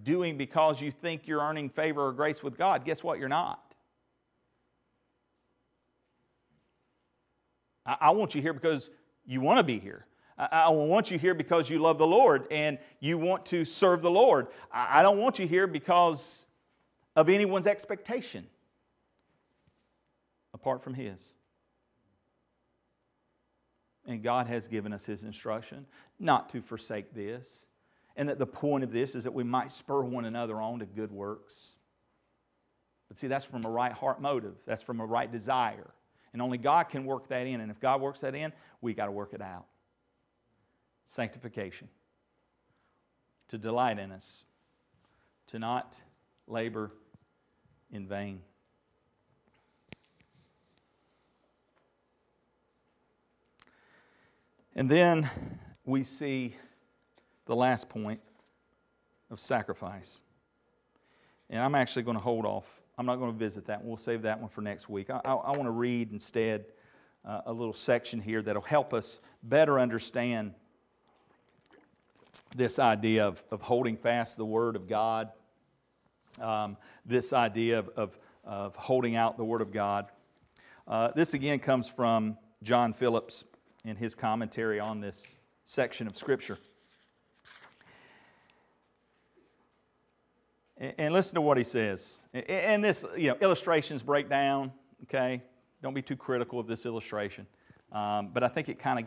[0.04, 2.86] doing because you think you're earning favor or grace with God.
[2.86, 3.20] Guess what?
[3.20, 3.76] You're not.
[7.86, 8.90] I, I want you here because
[9.26, 10.06] you want to be here.
[10.50, 14.10] I want you here because you love the Lord and you want to serve the
[14.10, 14.48] Lord.
[14.72, 16.46] I don't want you here because
[17.16, 18.48] of anyone's expectation
[20.56, 21.34] apart from His.
[24.08, 25.86] And God has given us His instruction
[26.20, 27.68] not to forsake this,
[28.16, 30.86] and that the point of this is that we might spur one another on to
[30.86, 31.74] good works.
[33.10, 35.92] But see, that's from a right heart motive, that's from a right desire.
[36.34, 37.62] And only God can work that in.
[37.62, 39.66] And if God works that in, we got to work it out
[41.12, 41.90] sanctification,
[43.50, 44.46] to delight in us,
[45.48, 45.98] to not
[46.48, 46.90] labor
[47.92, 48.40] in vain.
[54.74, 55.30] And then
[55.84, 56.56] we see
[57.46, 58.22] the last point
[59.30, 60.22] of sacrifice.
[61.50, 62.82] And I'm actually going to hold off.
[62.98, 63.90] I'm not going to visit that one.
[63.90, 65.10] We'll save that one for next week.
[65.10, 66.68] I, I, I want to read instead
[67.26, 70.54] uh, a little section here that'll help us better understand
[72.56, 75.30] this idea of, of holding fast the Word of God,
[76.40, 80.08] um, this idea of, of, of, holding out the Word of God.
[80.88, 83.44] Uh, this again comes from John Phillips
[83.86, 86.58] in his commentary on this section of Scripture.
[90.78, 92.22] And, and listen to what he says.
[92.34, 94.72] And this, you know, illustrations break down,
[95.04, 95.42] okay?
[95.82, 97.48] Don't be too critical of this illustration.
[97.92, 99.06] Um, but I think it kind of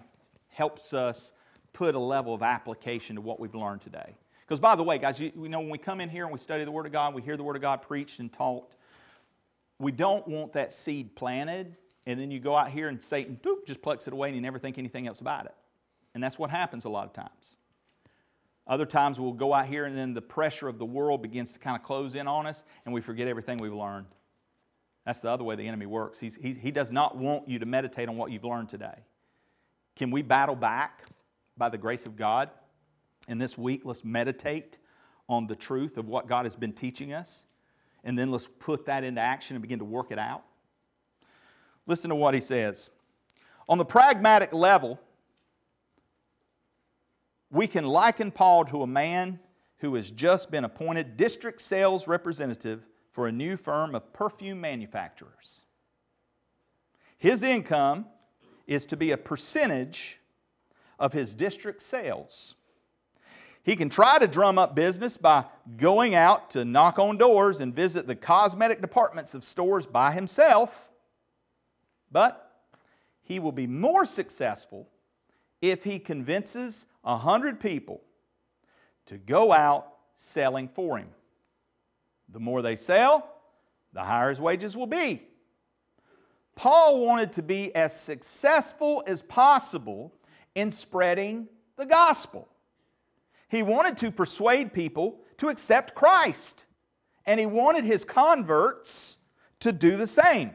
[0.48, 1.32] helps us
[1.74, 4.14] put a level of application to what we've learned today.
[4.40, 6.38] Because, by the way, guys, you, we know when we come in here and we
[6.38, 8.72] study the Word of God, we hear the Word of God preached and taught,
[9.78, 13.66] we don't want that seed planted, and then you go out here and Satan boop,
[13.66, 15.54] just plucks it away and you never think anything else about it.
[16.14, 17.56] And that's what happens a lot of times.
[18.66, 21.58] Other times we'll go out here and then the pressure of the world begins to
[21.58, 24.06] kind of close in on us and we forget everything we've learned.
[25.04, 26.18] That's the other way the enemy works.
[26.18, 28.96] He's, he, he does not want you to meditate on what you've learned today.
[29.96, 31.04] Can we battle back?
[31.56, 32.50] By the grace of God.
[33.28, 34.78] And this week, let's meditate
[35.28, 37.46] on the truth of what God has been teaching us.
[38.04, 40.44] And then let's put that into action and begin to work it out.
[41.86, 42.90] Listen to what he says.
[43.68, 45.00] On the pragmatic level,
[47.50, 49.38] we can liken Paul to a man
[49.78, 55.64] who has just been appointed district sales representative for a new firm of perfume manufacturers.
[57.16, 58.06] His income
[58.66, 60.18] is to be a percentage
[60.98, 62.54] of his district sales.
[63.62, 65.44] He can try to drum up business by
[65.78, 70.88] going out to knock on doors and visit the cosmetic departments of stores by himself,
[72.12, 72.66] but
[73.22, 74.88] he will be more successful
[75.62, 78.02] if he convinces a hundred people
[79.06, 81.08] to go out selling for him.
[82.28, 83.30] The more they sell,
[83.94, 85.22] the higher his wages will be.
[86.54, 90.12] Paul wanted to be as successful as possible
[90.54, 92.48] in spreading the gospel.
[93.48, 96.64] He wanted to persuade people to accept Christ,
[97.26, 99.18] and he wanted his converts
[99.60, 100.52] to do the same.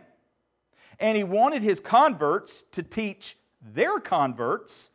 [1.00, 3.38] And he wanted his converts to teach
[3.74, 4.90] their converts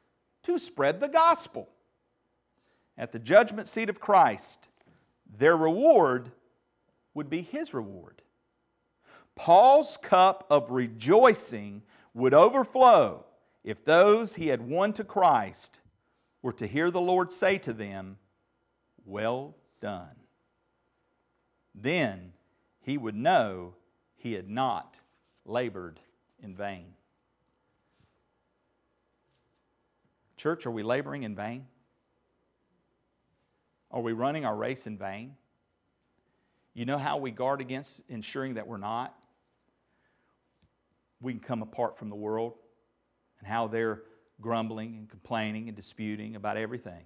[0.44, 1.68] to spread the gospel.
[2.96, 4.68] At the judgment seat of Christ,
[5.38, 6.30] their reward
[7.14, 8.22] would be his reward.
[9.34, 11.82] Paul's cup of rejoicing
[12.12, 13.24] would overflow
[13.64, 15.80] if those he had won to Christ
[16.42, 18.18] were to hear the Lord say to them,
[19.06, 20.14] Well done.
[21.74, 22.34] Then
[22.80, 23.74] he would know
[24.16, 25.00] he had not
[25.46, 25.98] labored
[26.42, 26.92] in vain.
[30.36, 31.66] Church, are we laboring in vain?
[33.90, 35.36] Are we running our race in vain?
[36.74, 39.14] You know how we guard against ensuring that we're not?
[41.22, 42.54] We can come apart from the world
[43.44, 44.00] and how they're
[44.40, 47.02] grumbling and complaining and disputing about everything.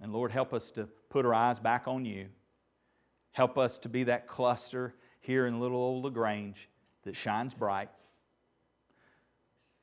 [0.00, 2.28] And Lord, help us to put our eyes back on you.
[3.32, 6.70] Help us to be that cluster here in little old LaGrange
[7.02, 7.90] that shines bright,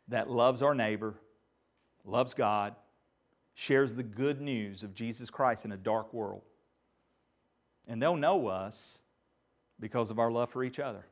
[0.07, 1.13] that loves our neighbor,
[2.03, 2.73] loves God,
[3.53, 6.41] shares the good news of Jesus Christ in a dark world.
[7.87, 8.97] And they'll know us
[9.79, 11.05] because of our love for each other.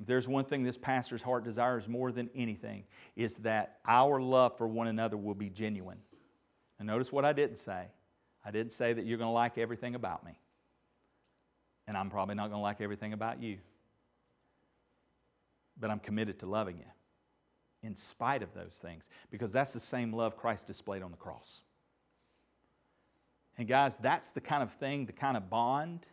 [0.00, 2.84] If there's one thing this pastor's heart desires more than anything,
[3.16, 5.98] is that our love for one another will be genuine.
[6.78, 7.86] And notice what I didn't say.
[8.44, 10.38] I didn't say that you're going to like everything about me.
[11.88, 13.58] And I'm probably not going to like everything about you.
[15.80, 16.84] But I'm committed to loving you
[17.82, 21.62] in spite of those things because that's the same love Christ displayed on the cross.
[23.56, 26.06] And guys, that's the kind of thing, the kind of bond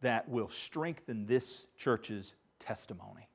[0.00, 2.34] that will strengthen this church's
[2.68, 3.26] testimony.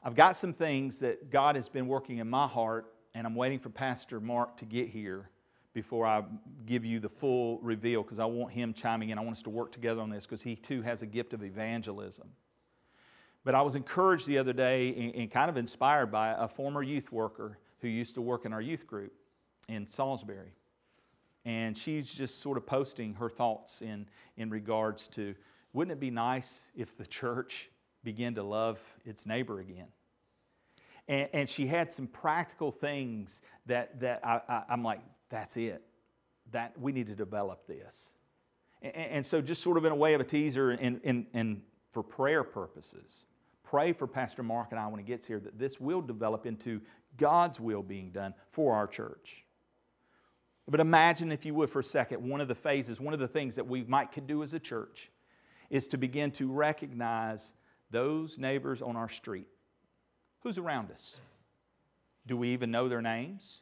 [0.00, 3.58] I've got some things that God has been working in my heart, and I'm waiting
[3.58, 5.30] for Pastor Mark to get here
[5.72, 6.22] before I
[6.64, 9.18] give you the full reveal because I want him chiming in.
[9.18, 11.42] I want us to work together on this because he too has a gift of
[11.42, 12.28] evangelism.
[13.42, 17.10] But I was encouraged the other day and, kind of inspired by a former youth
[17.10, 19.12] worker who used to work in our youth group
[19.68, 20.52] in Salisbury.
[21.44, 24.06] And she's just sort of posting her thoughts in,
[24.36, 25.34] in regards to
[25.72, 27.70] wouldn't it be nice if the church
[28.04, 29.88] began to love its neighbor again?
[31.08, 35.00] And, and she had some practical things that, that I, I, I'm like,
[35.30, 35.82] that's it.
[36.52, 38.10] That we need to develop this.
[38.82, 41.62] And, and so, just sort of in a way of a teaser and, and, and
[41.90, 43.24] for prayer purposes,
[43.62, 46.80] pray for Pastor Mark and I when he gets here that this will develop into
[47.16, 49.44] God's will being done for our church.
[50.66, 53.28] But imagine, if you would, for a second, one of the phases, one of the
[53.28, 55.10] things that we might could do as a church
[55.68, 57.52] is to begin to recognize
[57.94, 59.46] those neighbors on our street.
[60.40, 61.16] Who's around us?
[62.26, 63.60] Do we even know their names?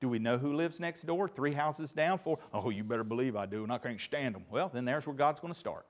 [0.00, 2.18] Do we know who lives next door, three houses down?
[2.18, 2.38] Four?
[2.54, 4.44] Oh, you better believe I do, and I can't stand them.
[4.50, 5.84] Well, then there's where God's going to start.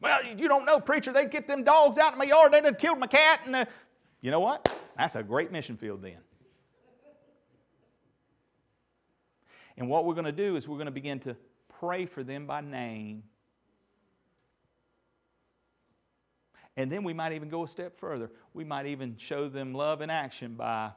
[0.00, 1.12] Well, you don't know, preacher.
[1.12, 2.52] They get them dogs out in my yard.
[2.52, 3.42] They done killed my cat.
[3.46, 3.64] And uh,
[4.20, 4.68] you know what?
[4.98, 6.18] That's a great mission field then.
[9.78, 11.36] And what we're going to do is we're going to begin to
[11.80, 13.22] pray for them by name.
[16.76, 18.30] And then we might even go a step further.
[18.52, 20.90] We might even show them love in action by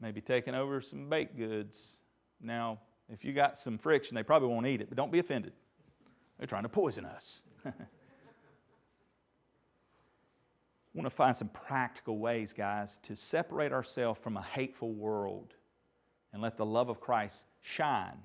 [0.00, 1.98] maybe taking over some baked goods.
[2.40, 5.52] Now, if you got some friction, they probably won't eat it, but don't be offended.
[6.38, 7.42] They're trying to poison us.
[7.64, 7.72] I
[10.94, 15.54] want to find some practical ways, guys, to separate ourselves from a hateful world
[16.32, 18.18] and let the love of Christ shine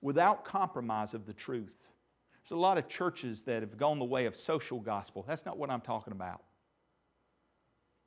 [0.00, 1.79] without compromise of the truth.
[2.50, 5.24] There's a lot of churches that have gone the way of social gospel.
[5.26, 6.42] That's not what I'm talking about.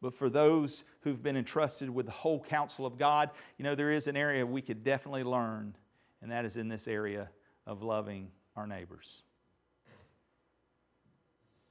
[0.02, 3.92] But for those who've been entrusted with the whole counsel of God, you know, there
[3.92, 5.74] is an area we could definitely learn,
[6.22, 7.30] and that is in this area
[7.66, 9.24] of loving our neighbors.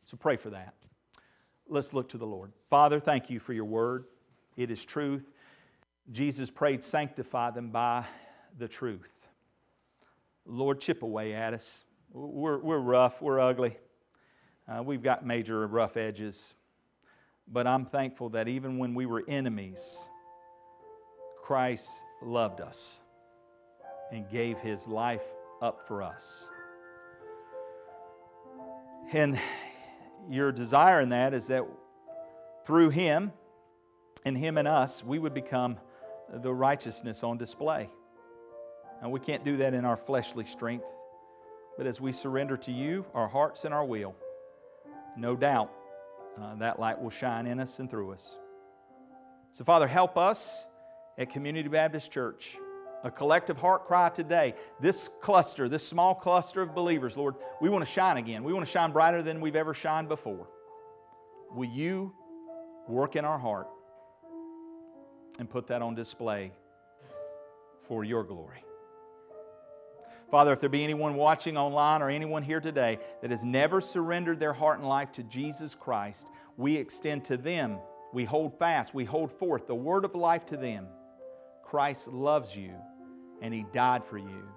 [0.07, 0.73] So pray for that.
[1.69, 2.53] Let's look to the Lord.
[2.71, 4.07] Father, thank you for your word.
[4.57, 5.31] It is truth.
[6.11, 8.07] Jesus prayed, sanctify them by
[8.57, 9.13] the truth.
[10.47, 11.85] Lord, chip away at us.
[12.13, 13.77] We're, we're rough, we're ugly.
[14.69, 16.55] Uh, we've got major rough edges.
[17.49, 20.09] But I'm thankful that even when we were enemies,
[21.43, 21.89] Christ
[22.23, 23.01] loved us
[24.13, 25.25] and gave his life
[25.61, 26.49] up for us.
[29.13, 29.39] And
[30.31, 31.65] your desire in that is that
[32.65, 33.33] through Him
[34.25, 35.79] and Him and us, we would become
[36.33, 37.91] the righteousness on display.
[39.03, 40.87] And we can't do that in our fleshly strength,
[41.77, 44.15] but as we surrender to you, our hearts and our will,
[45.17, 45.71] no doubt
[46.41, 48.39] uh, that light will shine in us and through us.
[49.53, 50.67] So, Father, help us
[51.19, 52.57] at Community Baptist Church
[53.05, 54.55] a collective heart cry today.
[54.81, 58.45] This cluster, this small cluster of believers, Lord, we want to shine again.
[58.45, 60.49] We want to shine brighter than we've ever shined before.
[61.51, 62.15] Will you
[62.89, 63.69] work in our heart
[65.39, 66.53] and put that on display
[67.83, 68.65] for your glory?
[70.33, 74.41] Father, if there be anyone watching online or anyone here today that has never surrendered
[74.41, 76.27] their heart and life to Jesus Christ,
[76.57, 77.79] we extend to them
[78.13, 80.87] we hold fast, we hold forth the word of life to them.
[81.65, 82.75] Christ loves you
[83.41, 84.49] and He died for you.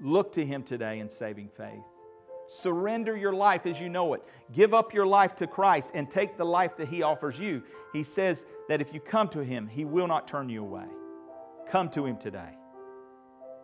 [0.00, 1.82] Look to Him today in saving faith.
[2.48, 4.22] Surrender your life as you know it.
[4.52, 7.62] Give up your life to Christ and take the life that He offers you.
[7.94, 10.86] He says that if you come to Him, He will not turn you away.
[11.70, 12.50] Come to Him today.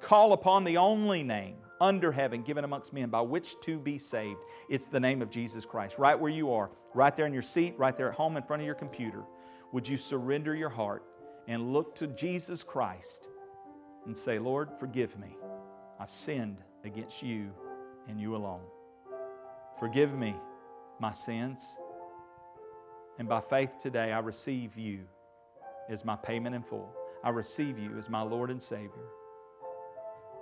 [0.01, 4.41] Call upon the only name under heaven given amongst men by which to be saved.
[4.69, 5.99] It's the name of Jesus Christ.
[5.99, 8.63] Right where you are, right there in your seat, right there at home in front
[8.63, 9.23] of your computer.
[9.73, 11.05] Would you surrender your heart
[11.47, 13.29] and look to Jesus Christ
[14.07, 15.37] and say, Lord, forgive me.
[16.01, 17.51] I've sinned against you
[18.09, 18.63] and you alone.
[19.79, 20.35] Forgive me
[21.01, 21.77] my sins.
[23.19, 25.01] And by faith today, I receive you
[25.89, 26.93] as my payment in full.
[27.25, 29.09] I receive you as my Lord and Savior.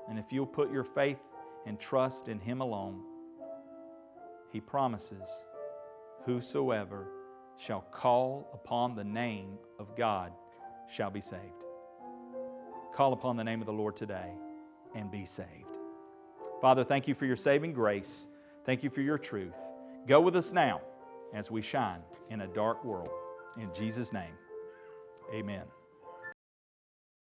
[0.08, 1.18] And if you'll put your faith
[1.66, 3.00] and trust in Him alone,
[4.52, 5.28] He promises,
[6.24, 7.06] Whosoever
[7.56, 10.32] shall call upon the name of God
[10.88, 11.42] shall be saved.
[12.94, 14.32] Call upon the name of the Lord today
[14.94, 15.48] and be saved.
[16.60, 18.28] Father, thank you for your saving grace.
[18.64, 19.54] Thank you for your truth.
[20.06, 20.80] Go with us now
[21.34, 22.00] as we shine
[22.30, 23.10] in a dark world.
[23.60, 24.34] In Jesus' name,
[25.34, 25.62] amen.